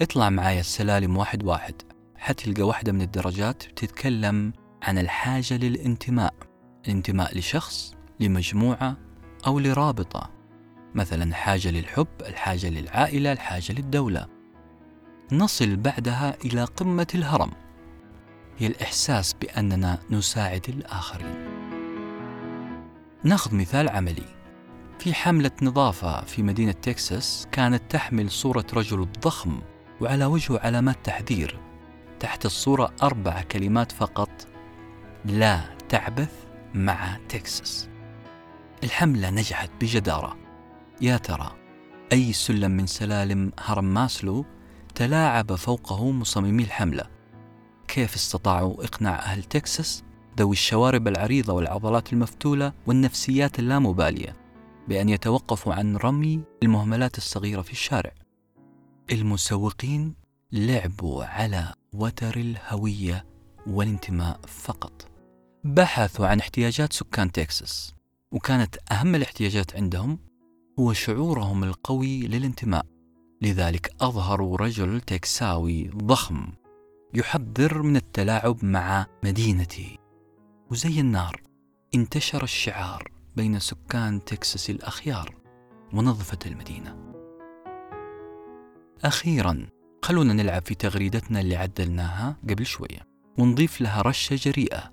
اطلع 0.00 0.30
معايا 0.30 0.60
السلالم 0.60 1.16
واحد 1.16 1.44
واحد. 1.44 1.74
حتلقى 2.16 2.62
واحدة 2.62 2.92
من 2.92 3.02
الدرجات 3.02 3.66
بتتكلم 3.66 4.52
عن 4.82 4.98
الحاجة 4.98 5.56
للانتماء. 5.56 6.34
الانتماء 6.84 7.38
لشخص 7.38 7.94
لمجموعة 8.20 8.96
أو 9.46 9.58
لرابطة. 9.58 10.30
مثلا 10.94 11.34
حاجة 11.34 11.70
للحب 11.70 12.08
الحاجة 12.20 12.68
للعائلة 12.68 13.32
الحاجة 13.32 13.72
للدولة. 13.72 14.26
نصل 15.32 15.76
بعدها 15.76 16.36
إلى 16.44 16.64
قمة 16.64 17.06
الهرم. 17.14 17.50
هي 18.58 18.66
الإحساس 18.66 19.32
بأننا 19.32 19.98
نساعد 20.10 20.66
الآخرين. 20.68 21.48
ناخذ 23.24 23.54
مثال 23.54 23.88
عملي. 23.88 24.42
في 24.98 25.14
حملة 25.14 25.50
نظافة 25.62 26.24
في 26.24 26.42
مدينة 26.42 26.72
تكساس 26.72 27.48
كانت 27.52 27.82
تحمل 27.88 28.30
صورة 28.30 28.66
رجل 28.74 29.08
ضخم 29.20 29.60
وعلى 30.00 30.24
وجهه 30.24 30.58
علامات 30.58 30.96
تحذير. 31.04 31.58
تحت 32.20 32.46
الصورة 32.46 32.92
أربع 33.02 33.42
كلمات 33.42 33.92
فقط 33.92 34.30
لا 35.24 35.60
تعبث 35.88 36.51
مع 36.74 37.18
تكساس. 37.28 37.88
الحملة 38.84 39.30
نجحت 39.30 39.70
بجدارة. 39.80 40.36
يا 41.00 41.16
ترى 41.16 41.52
أي 42.12 42.32
سلم 42.32 42.70
من 42.70 42.86
سلالم 42.86 43.52
هرم 43.60 43.84
ماسلو 43.84 44.44
تلاعب 44.94 45.54
فوقه 45.54 46.10
مصممي 46.10 46.62
الحملة؟ 46.62 47.04
كيف 47.88 48.14
استطاعوا 48.14 48.84
إقناع 48.84 49.18
أهل 49.18 49.42
تكساس؟ 49.42 50.04
ذوي 50.38 50.52
الشوارب 50.52 51.08
العريضة 51.08 51.52
والعضلات 51.52 52.12
المفتولة 52.12 52.72
والنفسيات 52.86 53.58
اللامبالية 53.58 54.36
بأن 54.88 55.08
يتوقفوا 55.08 55.74
عن 55.74 55.96
رمي 55.96 56.42
المهملات 56.62 57.18
الصغيرة 57.18 57.62
في 57.62 57.72
الشارع. 57.72 58.12
المسوقين 59.12 60.14
لعبوا 60.52 61.24
على 61.24 61.74
وتر 61.92 62.36
الهوية 62.36 63.24
والانتماء 63.66 64.40
فقط. 64.46 65.11
بحثوا 65.64 66.26
عن 66.26 66.38
احتياجات 66.38 66.92
سكان 66.92 67.32
تكساس 67.32 67.94
وكانت 68.32 68.76
أهم 68.92 69.14
الاحتياجات 69.14 69.76
عندهم 69.76 70.18
هو 70.78 70.92
شعورهم 70.92 71.64
القوي 71.64 72.22
للانتماء. 72.22 72.86
لذلك 73.42 73.94
أظهروا 74.00 74.56
رجل 74.56 75.00
تكساوي 75.00 75.88
ضخم 75.88 76.46
يحذر 77.14 77.82
من 77.82 77.96
التلاعب 77.96 78.64
مع 78.64 79.06
مدينته. 79.24 79.96
وزي 80.70 81.00
النار 81.00 81.42
انتشر 81.94 82.42
الشعار 82.42 83.12
بين 83.36 83.58
سكان 83.58 84.24
تكساس 84.24 84.70
الأخيار 84.70 85.34
ونظفت 85.92 86.46
المدينة. 86.46 87.12
أخيرا 89.04 89.66
خلونا 90.02 90.32
نلعب 90.32 90.62
في 90.66 90.74
تغريدتنا 90.74 91.40
اللي 91.40 91.56
عدلناها 91.56 92.36
قبل 92.50 92.66
شوية 92.66 93.06
ونضيف 93.38 93.80
لها 93.80 94.02
رشة 94.02 94.36
جريئة. 94.36 94.91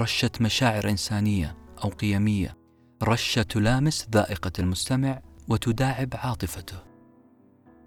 رشة 0.00 0.30
مشاعر 0.40 0.90
إنسانية 0.90 1.56
أو 1.84 1.88
قيمية. 1.88 2.56
رشة 3.02 3.42
تلامس 3.42 4.08
ذائقة 4.12 4.52
المستمع 4.58 5.20
وتداعب 5.48 6.08
عاطفته. 6.12 6.76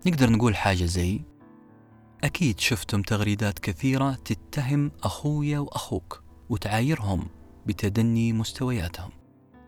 نقدر 0.08 0.30
نقول 0.30 0.56
حاجة 0.56 0.86
زي 0.86 1.21
أكيد 2.24 2.60
شفتم 2.60 3.02
تغريدات 3.02 3.60
كثيرة 3.60 4.13
تتهم 4.26 4.91
أخويا 5.04 5.60
وأخوك 5.60 6.24
وتعايرهم 6.50 7.28
بتدني 7.65 8.34
مستوياتهم. 8.34 9.12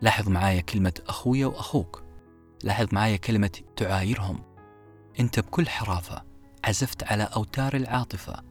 لاحظ 0.00 0.28
معايا 0.28 0.60
كلمة 0.60 1.00
أخويا 1.08 1.46
وأخوك. 1.46 2.02
لاحظ 2.64 2.86
معايا 2.92 3.16
كلمة 3.16 3.60
تعايرهم. 3.76 4.42
أنت 5.20 5.40
بكل 5.40 5.68
حرافة 5.68 6.22
عزفت 6.64 7.04
على 7.04 7.22
أوتار 7.22 7.76
العاطفة 7.76 8.42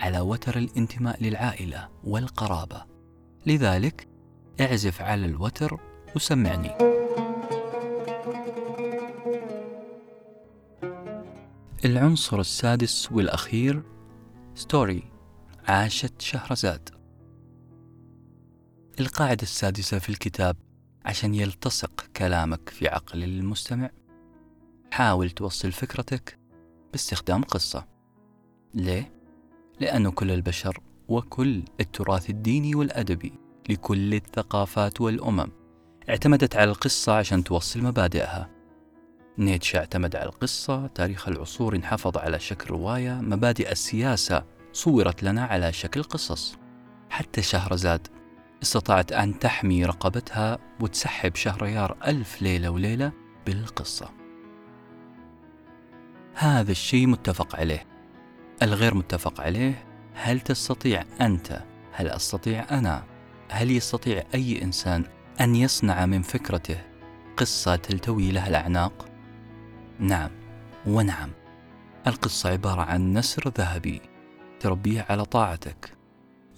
على 0.00 0.20
وتر 0.20 0.58
الانتماء 0.58 1.22
للعائلة 1.22 1.88
والقرابة. 2.04 2.91
لذلك 3.46 4.08
اعزف 4.60 5.02
على 5.02 5.26
الوتر 5.26 5.80
وسمعني. 6.16 6.70
العنصر 11.84 12.40
السادس 12.40 13.12
والأخير 13.12 13.82
ستوري 14.54 15.02
عاشت 15.68 16.20
شهرزاد. 16.20 16.88
القاعدة 19.00 19.42
السادسة 19.42 19.98
في 19.98 20.08
الكتاب 20.08 20.56
عشان 21.04 21.34
يلتصق 21.34 22.06
كلامك 22.16 22.68
في 22.68 22.88
عقل 22.88 23.24
المستمع. 23.24 23.90
حاول 24.92 25.30
توصل 25.30 25.72
فكرتك 25.72 26.38
باستخدام 26.92 27.42
قصة. 27.42 27.86
ليه؟ 28.74 29.12
لأن 29.80 30.10
كل 30.10 30.30
البشر 30.30 30.91
وكل 31.12 31.62
التراث 31.80 32.30
الديني 32.30 32.74
والأدبي 32.74 33.32
لكل 33.70 34.14
الثقافات 34.14 35.00
والأمم. 35.00 35.52
اعتمدت 36.08 36.56
على 36.56 36.70
القصة 36.70 37.12
عشان 37.12 37.44
توصل 37.44 37.82
مبادئها. 37.82 38.50
نيتشه 39.38 39.78
اعتمد 39.78 40.16
على 40.16 40.26
القصة 40.26 40.86
تاريخ 40.86 41.28
العصور 41.28 41.76
انحفظ 41.76 42.18
على 42.18 42.38
شكل 42.38 42.70
رواية 42.70 43.20
مبادئ 43.20 43.72
السياسة 43.72 44.44
صورت 44.72 45.22
لنا 45.22 45.44
على 45.44 45.72
شكل 45.72 46.02
قصص. 46.02 46.56
حتى 47.10 47.42
شهرزاد 47.42 48.08
استطاعت 48.62 49.12
أن 49.12 49.38
تحمي 49.38 49.84
رقبتها 49.84 50.58
وتسحب 50.80 51.36
شهريار 51.36 51.96
ألف 52.06 52.42
ليلة 52.42 52.70
وليلة 52.70 53.12
بالقصة. 53.46 54.10
هذا 56.34 56.70
الشيء 56.70 57.06
متفق 57.06 57.56
عليه. 57.56 57.86
الغير 58.62 58.94
متفق 58.94 59.40
عليه 59.40 59.91
هل 60.14 60.40
تستطيع 60.40 61.04
أنت 61.20 61.62
هل 61.92 62.08
أستطيع 62.08 62.66
أنا 62.70 63.04
هل 63.48 63.70
يستطيع 63.70 64.24
أي 64.34 64.62
إنسان 64.62 65.04
أن 65.40 65.54
يصنع 65.54 66.06
من 66.06 66.22
فكرته 66.22 66.78
قصة 67.36 67.76
تلتوي 67.76 68.30
لها 68.30 68.48
الأعناق؟ 68.48 69.08
نعم 69.98 70.30
ونعم. 70.86 71.30
القصة 72.06 72.50
عبارة 72.50 72.82
عن 72.82 73.12
نسر 73.12 73.52
ذهبي 73.58 74.00
تربيه 74.60 75.06
على 75.08 75.24
طاعتك 75.24 75.96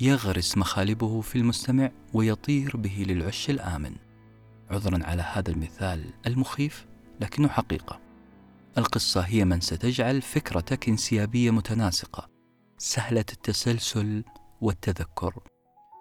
يغرس 0.01 0.59
مخالبه 0.59 1.21
في 1.21 1.38
المستمع 1.38 1.90
ويطير 2.12 2.77
به 2.77 3.05
للعش 3.09 3.51
الآمن. 3.51 3.97
عذرا 4.71 5.07
على 5.07 5.23
هذا 5.23 5.51
المثال 5.51 6.05
المخيف 6.27 6.87
لكنه 7.21 7.49
حقيقة. 7.49 8.01
القصة 8.79 9.21
هي 9.21 9.45
من 9.45 9.61
ستجعل 9.61 10.23
فكرتك 10.23 10.88
انسيابية 10.88 11.51
متناسقة. 11.51 12.34
سهلة 12.85 13.25
التسلسل 13.33 14.25
والتذكر. 14.61 15.35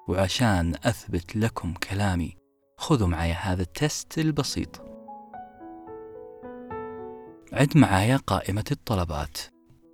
وعشان 0.07 0.75
أثبت 0.83 1.35
لكم 1.35 1.73
كلامي 1.73 2.37
خذوا 2.77 3.07
معي 3.07 3.33
هذا 3.33 3.61
ال 3.61 3.72
test 3.72 4.17
البسيط. 4.17 4.81
عد 7.53 7.77
معايا 7.77 8.17
قائمة 8.17 8.63
الطلبات. 8.71 9.37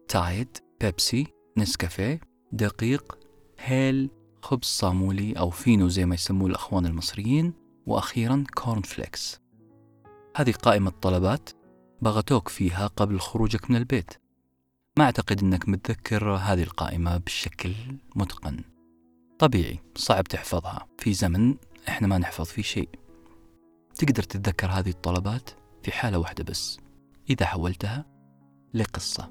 تايد 0.07 0.57
بيبسي 0.81 1.27
نسكافيه 1.57 2.19
دقيق 2.51 3.17
هيل 3.59 4.09
خبز 4.41 4.65
صامولي 4.65 5.33
أو 5.33 5.49
فينو 5.49 5.87
زي 5.87 6.05
ما 6.05 6.15
يسموه 6.15 6.49
الأخوان 6.49 6.85
المصريين 6.85 7.53
وأخيرا 7.85 8.43
corn 8.53 8.81
flakes 8.81 9.39
هذه 10.35 10.51
قائمة 10.51 10.91
طلبات 11.01 11.49
بغتوك 12.01 12.47
فيها 12.47 12.87
قبل 12.87 13.19
خروجك 13.19 13.71
من 13.71 13.75
البيت. 13.75 14.18
ما 14.99 15.05
أعتقد 15.05 15.43
أنك 15.43 15.69
متذكر 15.69 16.31
هذه 16.31 16.63
القائمة 16.63 17.17
بشكل 17.17 17.73
متقن. 18.15 18.63
طبيعي 19.39 19.79
صعب 19.95 20.23
تحفظها. 20.23 20.87
في 20.97 21.13
زمن 21.13 21.55
إحنا 21.89 22.07
ما 22.07 22.17
نحفظ 22.17 22.45
فيه 22.45 22.61
شيء. 22.61 22.89
تقدر 23.95 24.23
تتذكر 24.23 24.67
هذه 24.67 24.89
الطلبات 24.89 25.49
في 25.83 25.91
حالة 25.91 26.17
واحدة 26.17 26.43
بس. 26.43 26.79
إذا 27.29 27.45
حولتها 27.45 28.05
لقصة. 28.73 29.29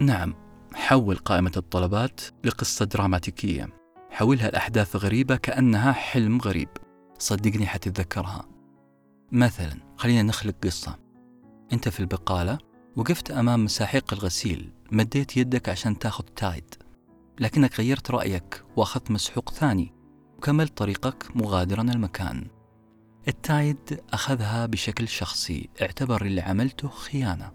نعم 0.00 0.34
حول 0.74 1.16
قائمة 1.16 1.52
الطلبات 1.56 2.20
لقصة 2.44 2.84
دراماتيكية. 2.84 3.68
حولها 4.10 4.50
لأحداث 4.50 4.96
غريبة 4.96 5.36
كأنها 5.36 5.92
حلم 5.92 6.40
غريب. 6.40 6.68
صدقني 7.18 7.66
حتتذكرها. 7.66 8.48
مثلا 9.32 9.80
خلينا 9.96 10.22
نخلق 10.22 10.54
قصة. 10.64 10.98
أنت 11.72 11.88
في 11.88 12.00
البقالة 12.00 12.65
وقفت 12.96 13.30
أمام 13.30 13.64
مساحيق 13.64 14.12
الغسيل 14.12 14.72
مديت 14.92 15.36
يدك 15.36 15.68
عشان 15.68 15.98
تاخذ 15.98 16.24
تايد. 16.24 16.74
لكنك 17.40 17.80
غيرت 17.80 18.10
رأيك 18.10 18.64
وأخذت 18.76 19.10
مسحوق 19.10 19.50
ثاني 19.50 19.94
وكملت 20.36 20.76
طريقك 20.76 21.36
مغادرا 21.36 21.82
المكان. 21.82 22.46
التايد 23.28 24.00
أخذها 24.12 24.66
بشكل 24.66 25.08
شخصي 25.08 25.68
اعتبر 25.82 26.22
اللي 26.22 26.40
عملته 26.40 26.88
خيانة. 26.88 27.52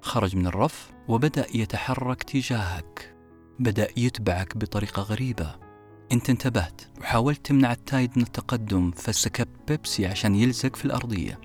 خرج 0.00 0.36
من 0.36 0.46
الرف 0.46 0.90
وبدأ 1.08 1.46
يتحرك 1.54 2.22
تجاهك. 2.22 3.16
بدأ 3.58 3.88
يتبعك 3.96 4.56
بطريقة 4.56 5.02
غريبة. 5.02 5.56
انت 6.12 6.30
انتبهت 6.30 6.80
وحاولت 7.00 7.46
تمنع 7.46 7.72
التايد 7.72 8.10
من 8.16 8.22
التقدم 8.22 8.90
فسكبت 8.90 9.68
بيبسي 9.68 10.06
عشان 10.06 10.34
يلزق 10.34 10.76
في 10.76 10.84
الأرضية. 10.84 11.40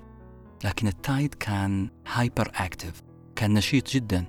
لكن 0.64 0.86
التايد 0.86 1.34
كان 1.34 1.90
hyper 2.06 2.52
active 2.54 3.07
كان 3.38 3.54
نشيط 3.54 3.90
جدا 3.90 4.24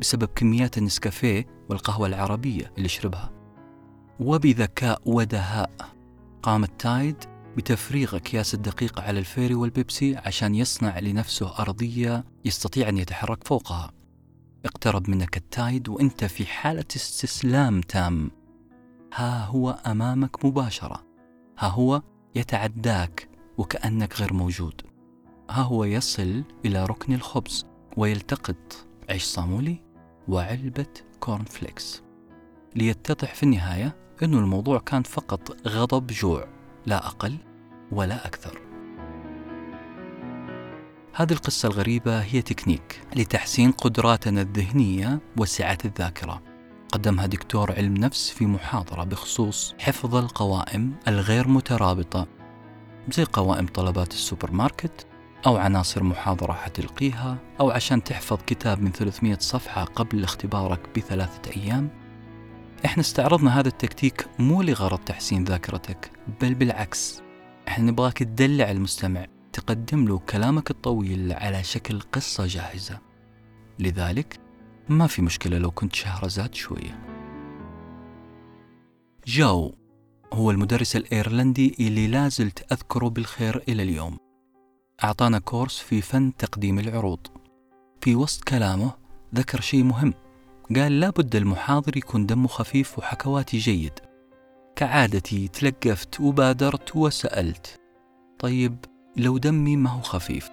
بسبب 0.00 0.24
كميات 0.24 0.78
النسكافيه 0.78 1.46
والقهوة 1.68 2.06
العربية 2.06 2.72
اللي 2.78 2.88
شربها 2.88 3.32
وبذكاء 4.20 5.02
ودهاء 5.06 5.70
قام 6.42 6.64
التايد 6.64 7.16
بتفريغ 7.56 8.16
أكياس 8.16 8.54
الدقيق 8.54 9.00
على 9.00 9.18
الفيري 9.18 9.54
والبيبسي 9.54 10.16
عشان 10.16 10.54
يصنع 10.54 10.98
لنفسه 10.98 11.58
أرضية 11.58 12.24
يستطيع 12.44 12.88
أن 12.88 12.98
يتحرك 12.98 13.46
فوقها. 13.46 13.92
اقترب 14.64 15.10
منك 15.10 15.36
التايد 15.36 15.88
وأنت 15.88 16.24
في 16.24 16.46
حالة 16.46 16.84
استسلام 16.96 17.80
تام. 17.80 18.30
ها 19.14 19.44
هو 19.44 19.70
أمامك 19.70 20.44
مباشرة. 20.44 21.04
ها 21.58 21.68
هو 21.68 22.02
يتعداك 22.34 23.28
وكأنك 23.58 24.20
غير 24.20 24.32
موجود. 24.32 24.82
ها 25.50 25.62
هو 25.62 25.84
يصل 25.84 26.44
إلى 26.64 26.84
ركن 26.84 27.14
الخبز. 27.14 27.71
ويلتقط 27.96 28.86
عيش 29.10 29.24
صامولي 29.24 29.82
وعلبة 30.28 30.86
corn 31.20 31.44
flakes 31.44 32.02
ليتضح 32.76 33.34
في 33.34 33.42
النهاية 33.42 33.96
أنه 34.22 34.38
الموضوع 34.38 34.78
كان 34.78 35.02
فقط 35.02 35.68
غضب 35.68 36.06
جوع 36.06 36.48
لا 36.86 37.06
أقل 37.06 37.36
ولا 37.92 38.26
أكثر. 38.26 38.60
هذه 41.14 41.32
القصة 41.32 41.68
الغريبة 41.68 42.20
هي 42.20 42.42
تكنيك 42.42 43.00
لتحسين 43.16 43.72
قدراتنا 43.72 44.40
الذهنية 44.40 45.20
وسعة 45.38 45.78
الذاكرة. 45.84 46.42
قدمها 46.92 47.26
دكتور 47.26 47.72
علم 47.72 47.94
نفس 47.94 48.30
في 48.30 48.46
محاضرة 48.46 49.04
بخصوص 49.04 49.74
حفظ 49.78 50.14
القوائم 50.16 50.94
الغير 51.08 51.48
مترابطة 51.48 52.26
زي 53.10 53.24
قوائم 53.24 53.66
طلبات 53.66 54.12
السوبر 54.12 54.50
ماركت 54.52 55.06
أو 55.46 55.56
عناصر 55.56 56.02
محاضرة 56.02 56.52
حتلقيها 56.52 57.38
أو 57.60 57.70
عشان 57.70 58.04
تحفظ 58.04 58.38
كتاب 58.46 58.82
من 58.82 58.92
300 58.92 59.38
صفحة 59.38 59.84
قبل 59.84 60.24
اختبارك 60.24 60.80
بثلاثة 60.96 61.50
أيام. 61.56 61.88
إحنا 62.84 63.00
استعرضنا 63.00 63.60
هذا 63.60 63.68
التكتيك 63.68 64.26
مو 64.38 64.62
لغرض 64.62 64.98
تحسين 64.98 65.44
ذاكرتك 65.44 66.10
بل 66.40 66.54
بالعكس. 66.54 67.22
إحنا 67.68 67.90
نبغاك 67.90 68.18
تدلع 68.18 68.70
المستمع 68.70 69.26
تقدم 69.52 70.08
له 70.08 70.18
كلامك 70.18 70.70
الطويل 70.70 71.32
على 71.32 71.62
شكل 71.64 72.00
قصة 72.00 72.46
جاهزة. 72.46 72.98
لذلك 73.78 74.40
ما 74.88 75.06
في 75.06 75.22
مشكلة 75.22 75.58
لو 75.58 75.70
كنت 75.70 75.94
شهرزاد 75.94 76.54
شوية. 76.54 76.98
جو 79.26 79.74
هو 80.32 80.50
المدرس 80.50 80.96
الأيرلندي 80.96 81.76
اللي 81.80 82.08
لازلت 82.08 82.72
أذكره 82.72 83.08
بالخير 83.08 83.62
إلى 83.68 83.82
اليوم. 83.82 84.31
أعطانا 85.04 85.38
كورس 85.38 85.78
في 85.78 86.00
فن 86.00 86.32
تقديم 86.36 86.78
العروض. 86.78 87.18
في 88.00 88.14
وسط 88.14 88.44
كلامه 88.44 88.92
ذكر 89.34 89.60
شيء 89.60 89.82
مهم. 89.84 90.14
قال 90.76 91.00
لابد 91.00 91.36
المحاضر 91.36 91.96
يكون 91.96 92.26
دمه 92.26 92.48
خفيف 92.48 92.98
وحكواتي 92.98 93.58
جيد. 93.58 93.92
كعادتي 94.76 95.48
تلقفت 95.48 96.20
وبادرت 96.20 96.96
وسألت. 96.96 97.80
طيب 98.38 98.76
لو 99.16 99.38
دمي 99.38 99.76
ما 99.76 99.90
هو 99.90 100.00
خفيف 100.00 100.50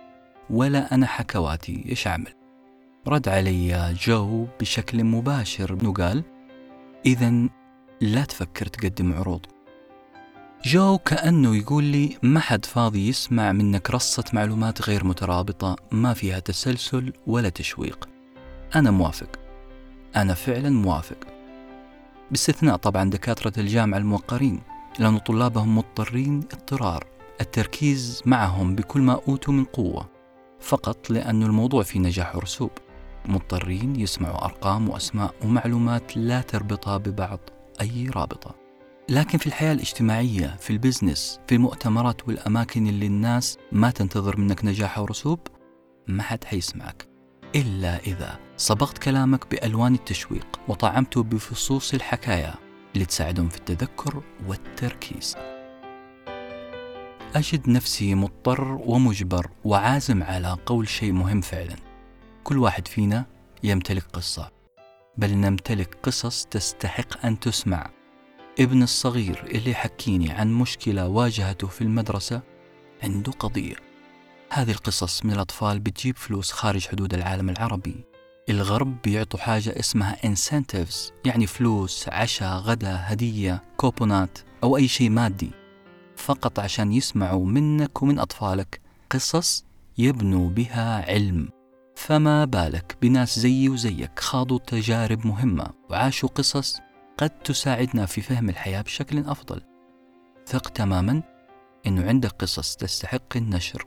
ولا 0.50 0.94
أنا 0.94 1.06
حكواتي 1.06 1.86
إيش 1.90 2.08
أعمل؟ 2.08 2.34
رد 3.08 3.30
علي 3.30 3.94
جو 3.94 4.48
بشكل 4.60 5.04
مباشر. 5.04 5.88
وقال 5.88 6.24
إذا 7.06 7.50
لا 8.02 8.26
تفكر 8.26 8.66
تقدم 8.66 9.14
عروض. 9.14 9.46
جو 10.66 10.98
كأنه 10.98 11.56
يقول 11.56 11.84
لي 11.84 12.18
ما 12.24 12.40
حد 12.40 12.66
فاضي 12.66 13.08
يسمع 13.08 13.52
منك 13.52 13.92
رصة 13.92 14.24
معلومات 14.34 14.82
غير 14.82 15.04
مترابطة 15.04 15.76
ما 15.92 16.14
فيها 16.14 16.40
تسلسل 16.40 17.14
ولا 17.28 17.50
تشويق. 17.50 18.10
أنا 18.76 18.92
موافق. 18.92 19.40
أنا 20.16 20.34
فعلا 20.34 20.70
موافق. 20.70 21.18
باستثناء 22.32 22.76
طبعا 22.76 23.10
دكاترة 23.10 23.54
الجامعة 23.58 23.98
الموقرين 23.98 24.62
لأن 25.00 25.18
طلابهم 25.18 25.78
مضطرين 25.78 26.40
اضطرار. 26.54 27.08
التركيز 27.42 28.22
معهم 28.26 28.76
بكل 28.76 29.02
ما 29.02 29.20
أوتوا 29.28 29.54
من 29.54 29.64
قوة. 29.64 30.10
فقط 30.60 31.10
لأن 31.10 31.44
الموضوع 31.44 31.84
فيه 31.84 32.00
نجاح 32.00 32.36
ورسوب. 32.36 32.72
مضطرين 33.26 33.96
يسمعوا 33.96 34.46
أرقام 34.46 34.90
وأسماء 34.90 35.36
ومعلومات 35.44 36.18
لا 36.18 36.42
تربطها 36.42 36.98
ببعض 36.98 37.40
أي 37.82 38.10
رابطة. 38.16 38.59
لكن 39.10 39.38
في 39.38 39.48
الحياة 39.48 39.74
الاجتماعية 39.74 40.56
في 40.60 40.70
البزنس 40.70 41.40
في 41.48 41.56
المؤتمرات 41.56 42.28
والأماكن 42.28 42.88
اللي 42.88 43.06
الناس 43.06 43.58
ما 43.72 43.92
تنتظر 43.92 44.38
منك 44.38 44.66
نجاح 44.66 45.00
ورسوب 45.00 45.40
ما 46.08 46.24
حد 46.24 46.44
حيسمعك. 46.44 47.08
إلا 47.56 47.98
إذا 47.98 48.40
صبغت 48.58 48.98
كلامك 48.98 49.52
بألوان 49.52 49.94
التشويق 49.94 50.60
وطعمته 50.68 51.24
بفصوص 51.24 51.94
الحكاية 51.94 52.56
اللي 52.94 53.06
تساعدهم 53.06 53.50
في 53.50 53.58
التذكر 53.58 54.24
والتركيز. 54.48 55.36
أجد 57.36 57.70
نفسي 57.70 58.16
مضطر 58.16 58.82
ومجبر 58.86 59.50
وعازم 59.66 60.24
على 60.24 60.58
قول 60.66 60.88
شيء 60.88 61.12
مهم 61.12 61.42
فعلا. 61.42 61.76
كل 62.44 62.58
واحد 62.58 62.88
فينا 62.88 63.26
يمتلك 63.64 64.04
قصة 64.14 64.52
بل 65.18 65.38
نمتلك 65.38 65.98
قصص 66.04 66.46
تستحق 66.46 67.26
أن 67.26 67.40
تسمع. 67.40 67.99
ابن 68.60 68.84
الصغير 68.84 69.44
اللي 69.52 69.74
حكيني 69.74 70.32
عن 70.32 70.54
مشكلة 70.54 71.08
واجهته 71.08 71.68
في 71.68 71.82
المدرسة 71.82 72.42
عنده 73.04 73.32
قضية. 73.32 73.76
هذه 74.50 74.72
القصص 74.72 75.26
من 75.26 75.34
الأطفال 75.34 75.80
بتجيب 75.80 76.18
فلوس 76.18 76.52
خارج 76.52 76.88
حدود 76.88 77.14
العالم 77.14 77.50
العربي. 77.50 77.96
الغرب 78.50 79.02
بيعطوا 79.02 79.40
حاجة 79.40 79.80
اسمها 79.80 80.16
incentives 80.16 81.12
يعني 81.26 81.48
فلوس 81.48 82.10
عشاء 82.10 82.58
غدا 82.58 82.96
هدية 83.02 83.64
كوبونات 83.78 84.40
أو 84.64 84.78
أي 84.78 84.88
شيء 84.88 85.10
مادي. 85.10 85.52
فقط 86.16 86.60
عشان 86.60 86.92
يسمعوا 86.92 87.46
منك 87.46 88.02
ومن 88.02 88.20
أطفالك 88.20 88.82
قصص 89.10 89.66
يبنوا 89.98 90.50
بها 90.50 91.12
علم. 91.12 91.50
فما 91.96 92.46
بالك 92.46 92.98
بناس 93.02 93.40
زيي 93.40 93.70
وزيك 93.70 94.20
خاضوا 94.20 94.60
تجارب 94.60 95.28
مهمة 95.28 95.68
وعاشوا 95.90 96.30
قصص 96.30 96.80
قد 97.20 97.30
تساعدنا 97.30 98.06
في 98.06 98.22
فهم 98.22 98.50
الحياة 98.50 98.82
بشكل 98.82 99.20
أفضل. 99.20 99.62
ثق 100.48 100.70
تماما 100.70 101.22
أنه 101.88 102.08
عندك 102.08 102.30
قصص 102.30 102.76
تستحق 102.76 103.38
النشر 103.38 103.86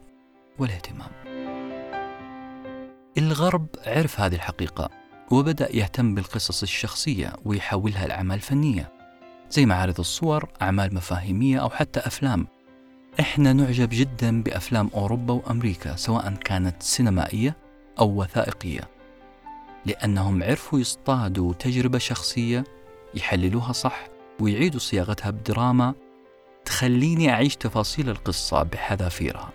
والاهتمام. 0.58 1.10
الغرب 3.18 3.66
عرف 3.86 4.20
هذه 4.20 4.34
الحقيقة 4.34 4.90
وبدأ 5.30 5.76
يهتم 5.76 6.14
بالقصص 6.14 6.62
الشخصية 6.62 7.32
ويحولها 7.44 8.06
لأعمال 8.06 8.40
فنية 8.40 8.92
زي 9.50 9.66
معارض 9.66 9.98
الصور، 10.00 10.48
أعمال 10.62 10.94
مفاهيمية 10.94 11.58
أو 11.58 11.70
حتى 11.70 12.00
أفلام. 12.00 12.46
إحنا 13.20 13.52
نعجب 13.52 13.88
جدا 13.92 14.42
بأفلام 14.42 14.90
أوروبا 14.94 15.34
وأمريكا 15.34 15.96
سواء 15.96 16.34
كانت 16.34 16.82
سينمائية 16.82 17.56
أو 17.98 18.20
وثائقية 18.20 18.88
لأنهم 19.86 20.42
عرفوا 20.42 20.80
يصطادوا 20.80 21.52
تجربة 21.52 21.98
شخصية 21.98 22.64
يحللوها 23.14 23.72
صح 23.72 24.06
ويعيدوا 24.40 24.80
صياغتها 24.80 25.30
بدراما 25.30 25.94
تخليني 26.64 27.30
أعيش 27.30 27.56
تفاصيل 27.56 28.10
القصة 28.10 28.62
بحذافيرها. 28.62 29.52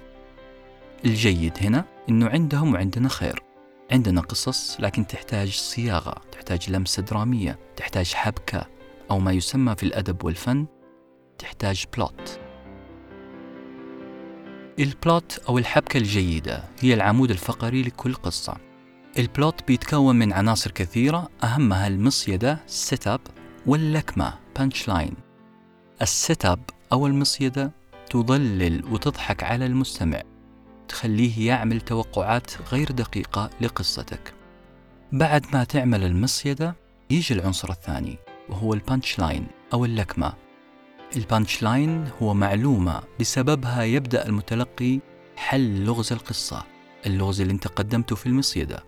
الجيد 1.05 1.57
هنا 1.61 1.85
أنه 2.09 2.29
عندهم 2.29 2.73
وعندنا 2.73 3.09
خير. 3.09 3.43
عندنا 3.91 4.21
قصص 4.21 4.77
لكن 4.79 5.07
تحتاج 5.07 5.49
صياغة 5.49 6.15
تحتاج 6.31 6.71
لمسة 6.71 7.03
درامية 7.03 7.59
تحتاج 7.75 8.13
حبكة 8.13 8.67
أو 9.11 9.19
ما 9.19 9.31
يسمى 9.31 9.75
في 9.75 9.83
الأدب 9.83 10.25
والفن 10.25 10.65
تحتاج 11.37 11.85
plot 11.95 12.39
ال 14.79 14.92
plot 14.92 15.41
أو 15.49 15.57
الحبكة 15.57 15.97
الجيدة 15.97 16.63
هي 16.79 16.93
العمود 16.93 17.31
الفقري 17.31 17.81
لكل 17.81 18.13
قصة. 18.13 18.57
ال 19.17 19.27
plot 19.27 19.67
بيتكون 19.67 20.15
من 20.15 20.33
عناصر 20.33 20.71
كثيرة 20.71 21.29
أهمها 21.43 21.87
المصيدة 21.87 22.59
set 22.67 23.07
up 23.07 23.21
واللكمة 23.67 24.33
punch 24.55 24.87
line 24.87 25.13
ال 26.01 26.12
set 26.12 26.45
up 26.45 26.59
أو 26.93 27.07
المصيدة 27.07 27.71
تضلل 28.09 28.85
وتضحك 28.85 29.43
على 29.43 29.65
المستمع 29.65 30.21
تخليه 30.87 31.47
يعمل 31.47 31.81
توقعات 31.81 32.51
غير 32.71 32.91
دقيقة 32.91 33.49
لقصتك. 33.61 34.33
بعد 35.11 35.45
ما 35.53 35.63
تعمل 35.63 36.03
المصيدة 36.03 36.75
يجي 37.09 37.33
العنصر 37.33 37.71
الثاني 37.71 38.17
وهو 38.49 38.73
ال 38.73 38.81
punch 38.81 39.19
line 39.19 39.47
أو 39.73 39.85
اللكمة. 39.85 40.33
ال 41.15 41.23
punch 41.23 41.63
line 41.63 42.07
هو 42.21 42.33
معلومة 42.33 43.01
بسببها 43.19 43.83
يبدأ 43.83 44.25
المتلقي 44.25 44.99
حل 45.35 45.85
لغز 45.85 46.13
القصة 46.13 46.63
اللغز 47.05 47.41
اللي 47.41 47.53
انت 47.53 47.67
قدمته 47.67 48.15
في 48.15 48.25
المصيدة. 48.25 48.83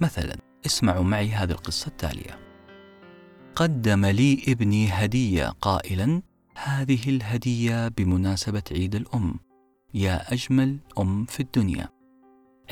مثلا 0.00 0.36
اسمعوا 0.66 1.04
معي 1.04 1.30
هذه 1.30 1.50
القصة 1.50 1.86
التالية. 1.86 2.51
قدم 3.56 4.06
لي 4.06 4.42
ابني 4.48 4.88
هدية 4.88 5.46
قائلا 5.60 6.22
هذه 6.56 7.08
الهدية 7.08 7.88
بمناسبة 7.88 8.62
عيد 8.72 8.94
الأم. 8.94 9.34
يا 9.94 10.32
أجمل 10.32 10.78
أم 10.98 11.24
في 11.24 11.40
الدنيا. 11.40 11.88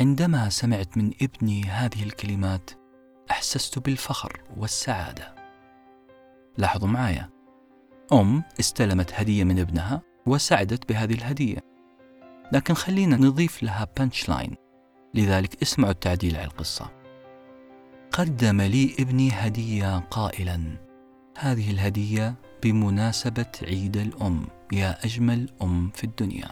عندما 0.01 0.49
سمعت 0.49 0.97
من 0.97 1.11
ابني 1.23 1.65
هذه 1.65 2.03
الكلمات 2.03 2.71
أحسست 3.31 3.79
بالفخر 3.79 4.43
والسعادة. 4.57 5.35
لاحظوا 6.59 6.89
معايا. 6.89 7.31
أم 8.13 8.43
استلمت 8.61 9.13
هدية 9.15 9.45
من 9.45 9.59
ابنها 9.59 10.03
وسعدت 10.27 10.89
بهذه 10.89 11.15
الهدية. 11.15 11.59
لكن 12.53 12.75
خلينا 12.75 13.17
نضيف 13.17 13.63
لها 13.63 13.89
بانش 13.99 14.29
لاين 14.29 14.57
لذلك 15.15 15.63
اسمعوا 15.63 15.93
التعديل 15.93 16.37
على 16.37 16.45
القصة. 16.45 17.00
قدم 18.13 18.63
لي 18.63 18.95
ابني 19.01 19.31
هدية 19.33 19.99
قائلا. 19.99 20.61
هذه 21.39 21.71
الهدية 21.71 22.35
بمناسبة 22.63 23.47
عيد 23.63 23.97
الأم. 23.97 24.47
يا 24.73 25.05
أجمل 25.05 25.51
أم 25.63 25.91
في 25.95 26.05
الدنيا. 26.05 26.49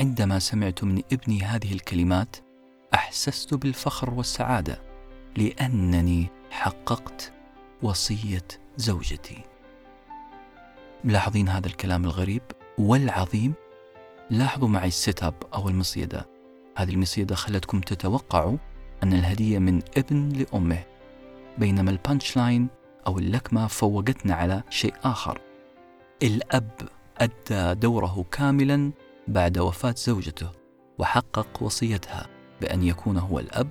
عندما 0.00 0.38
سمعت 0.38 0.84
من 0.84 1.02
ابني 1.12 1.42
هذه 1.42 1.72
الكلمات 1.72 2.36
أحسست 2.94 3.54
بالفخر 3.54 4.14
والسعادة 4.14 4.82
لأنني 5.36 6.26
حققت 6.50 7.32
وصية 7.82 8.48
زوجتي. 8.76 9.38
ملاحظين 11.04 11.48
هذا 11.48 11.66
الكلام 11.66 12.04
الغريب؟ 12.04 12.42
والعظيم 12.78 13.54
لاحظوا 14.30 14.68
معي 14.68 14.88
ال 14.88 14.97
set 14.97 15.22
up 15.22 15.34
أو 15.54 15.68
المصيدة. 15.68 16.26
هذه 16.76 16.90
المصيدة 16.90 17.34
خلتكم 17.34 17.80
تتوقعوا 17.80 18.56
أن 19.04 19.12
الهدية 19.12 19.58
من 19.58 19.82
ابن 19.96 20.28
لأمه 20.28 20.84
بينما 21.58 21.90
ال 21.90 21.98
punch 21.98 22.36
line 22.36 22.68
أو 23.06 23.18
اللكمة 23.18 23.66
فوقتنا 23.66 24.34
على 24.34 24.62
شيء 24.70 24.94
آخر 25.04 25.40
الأب 26.22 26.70
أدى 27.18 27.80
دوره 27.80 28.24
كاملا 28.32 28.92
بعد 29.28 29.58
وفاة 29.58 29.94
زوجته 29.96 30.50
وحقق 30.98 31.62
وصيتها 31.62 32.26
بأن 32.60 32.82
يكون 32.82 33.16
هو 33.16 33.38
الأب 33.38 33.68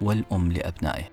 والأم 0.00 0.52
لأبنائه. 0.52 1.10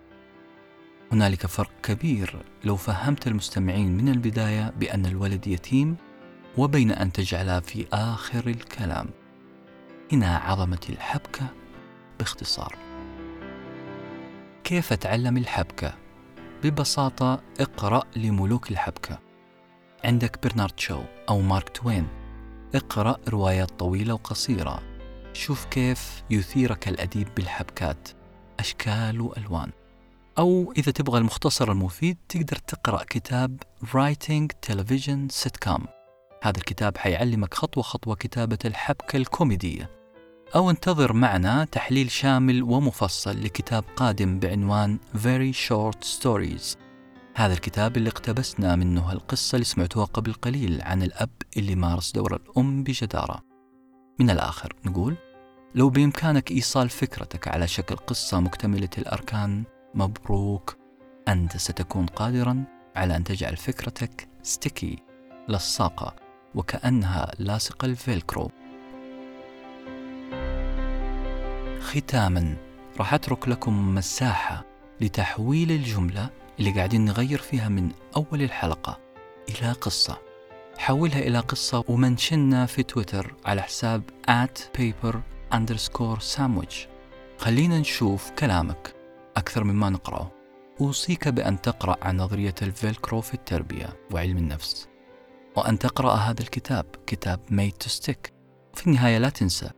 هنالك 1.12 1.46
فرق 1.46 1.72
كبير 1.84 2.41
لو 2.64 2.76
فهمت 2.76 3.28
المستمعين 3.28 3.98
من 3.98 4.10
البداية 4.10 4.74
بأن 4.80 5.06
الولد 5.06 5.48
يتيم 5.48 5.96
وبين 6.58 6.91
أن 6.91 7.12
تجعلها 7.12 7.60
في 7.60 7.86
آخر 7.93 8.48
الكلام. 8.48 9.10
هنا 10.12 10.38
عظمة 10.38 10.86
الحبكة 10.89 11.48
باختصار. 12.20 12.85
كيف 14.66 14.93
أتعلم 14.93 15.38
الحبكة؟ 15.38 15.93
ببساطة 16.63 17.41
اقرأ 17.59 18.03
لملوك 18.16 18.72
الحبكة. 18.72 19.20
عندك 20.03 20.43
برنارد 20.43 20.80
شو 20.80 21.01
أو 21.30 21.41
مارك 21.41 21.70
توين. 21.70 22.07
اقرأ 22.76 23.18
روايات 23.30 23.80
طويلة 23.80 24.13
وقصيرة 24.13 24.84
شوف 25.34 25.66
كيف 25.66 26.24
يثيرك 26.30 26.88
الأديب 26.88 27.28
بالحبكات 27.36 28.09
أشكال 28.59 29.22
وألوان 29.22 29.72
أو 30.38 30.74
إذا 30.78 30.91
تبغى 30.91 31.18
المختصر 31.18 31.72
المفيد 31.72 32.18
تقدر 32.30 32.55
تقرأ 32.55 33.03
كتاب 33.03 33.63
Writing 33.84 34.47
Television 34.70 35.43
Sitcom 35.43 35.82
هذا 36.43 36.57
الكتاب 36.57 36.97
حيعلمك 36.97 37.53
خطوة 37.53 37.84
خطوة 37.84 38.16
كتابة 38.16 38.59
الحبكة 38.66 39.18
الكوميدية 39.18 40.05
أو 40.56 40.70
انتظر 40.70 41.14
معنا 41.14 41.66
تحليل 41.66 42.12
شامل 42.12 42.64
ومفصل 42.64 43.43
لكتاب 43.43 43.84
قادم 43.95 44.39
بعنوان 44.39 44.99
Very 45.16 45.56
Short 45.68 46.08
Stories. 46.08 46.78
هذا 47.36 47.53
الكتاب 47.53 47.97
اللي 47.97 48.10
اقتبسنا 48.10 48.76
منه 48.76 49.12
القصة 49.12 49.56
اللي 49.56 49.66
سمعتوها 49.66 50.06
قبل 50.06 50.34
قليل 50.34 50.82
عن 50.82 51.03
الأب 51.03 51.30
اللي 51.58 51.76
مارس 51.76 52.12
دور 52.12 52.36
الأم 52.36 52.84
بجدارة. 52.84 53.41
من 54.20 54.30
الآخر 54.30 54.74
نقول 54.86 55.16
لو 55.76 55.89
بإمكانك 55.89 56.51
إيصال 56.51 56.89
فكرتك 56.89 57.47
على 57.47 57.68
شكل 57.68 57.95
قصة 57.95 58.39
مكتملة 58.39 58.89
الأركان 58.97 59.64
مبروك 59.93 60.78
أنت 61.28 61.58
ستكون 61.58 62.06
قادرا 62.06 62.64
على 62.95 63.16
أن 63.16 63.24
تجعل 63.24 63.58
فكرتك 63.58 64.30
ستيكي 64.43 64.99
لصاقة 65.49 66.16
وكأنها 66.56 67.32
لاصقة 67.39 67.86
الفيلكرو. 67.86 68.51
ختاما 71.82 72.57
راح 72.97 73.13
أترك 73.13 73.47
لكم 73.47 73.95
مساحة 73.95 74.65
لتحويل 75.01 75.71
الجملة 75.71 76.30
اللي 76.59 76.71
قاعدين 76.71 77.05
نغير 77.05 77.39
فيها 77.39 77.69
من 77.69 77.91
أول 78.15 78.41
الحلقة 78.41 78.99
إلى 79.49 79.71
قصة. 79.71 80.17
حولها 80.78 81.19
إلى 81.19 81.39
قصة 81.39 81.84
ومنشنا 81.88 82.65
في 82.65 82.84
تويتر 82.84 83.34
على 83.45 83.61
حساب 83.61 84.03
at 84.30 84.80
paper 84.80 85.15
underscore 85.55 86.36
sandwich. 86.36 86.76
خلينا 87.38 87.80
نشوف 87.80 88.32
كلامك 88.32 88.95
أكثر 89.38 89.63
مما 89.63 89.89
نقرأه. 89.89 90.32
أوصيك 90.82 91.28
بأن 91.28 91.61
تقرأ 91.61 91.97
عن 92.01 92.17
نظرية 92.17 92.55
الفيلكرو 92.61 93.21
في 93.21 93.34
التربية 93.34 93.89
وعلم 94.11 94.38
النفس. 94.38 94.88
وأن 95.55 95.80
تقرأ 95.80 96.13
هذا 96.15 96.41
الكتاب 96.41 96.86
كتاب 97.07 97.39
Made 97.49 97.86
to 97.86 97.89
Stick. 97.91 98.32
في 98.73 98.88
النهاية 98.88 99.17
لا 99.17 99.30
تنسى 99.30 99.69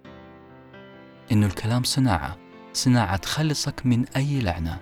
إنه 1.32 1.46
الكلام 1.46 1.84
صناعة 1.84 2.38
صناعة 2.74 3.16
تخلصك 3.18 3.86
من 3.86 4.06
أي 4.16 4.42
لعنة 4.42 4.80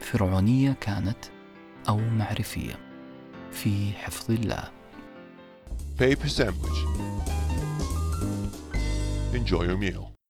فرعونية 0.00 0.72
كانت 0.80 1.18
أو 1.88 1.96
معرفية 1.96 2.78
في 3.52 3.92
حفظ 3.92 4.30
الله 4.30 4.70
Paper 5.98 6.28
sandwich. 6.28 6.78
Enjoy 9.34 9.64
your 9.64 9.76
meal. 9.76 10.07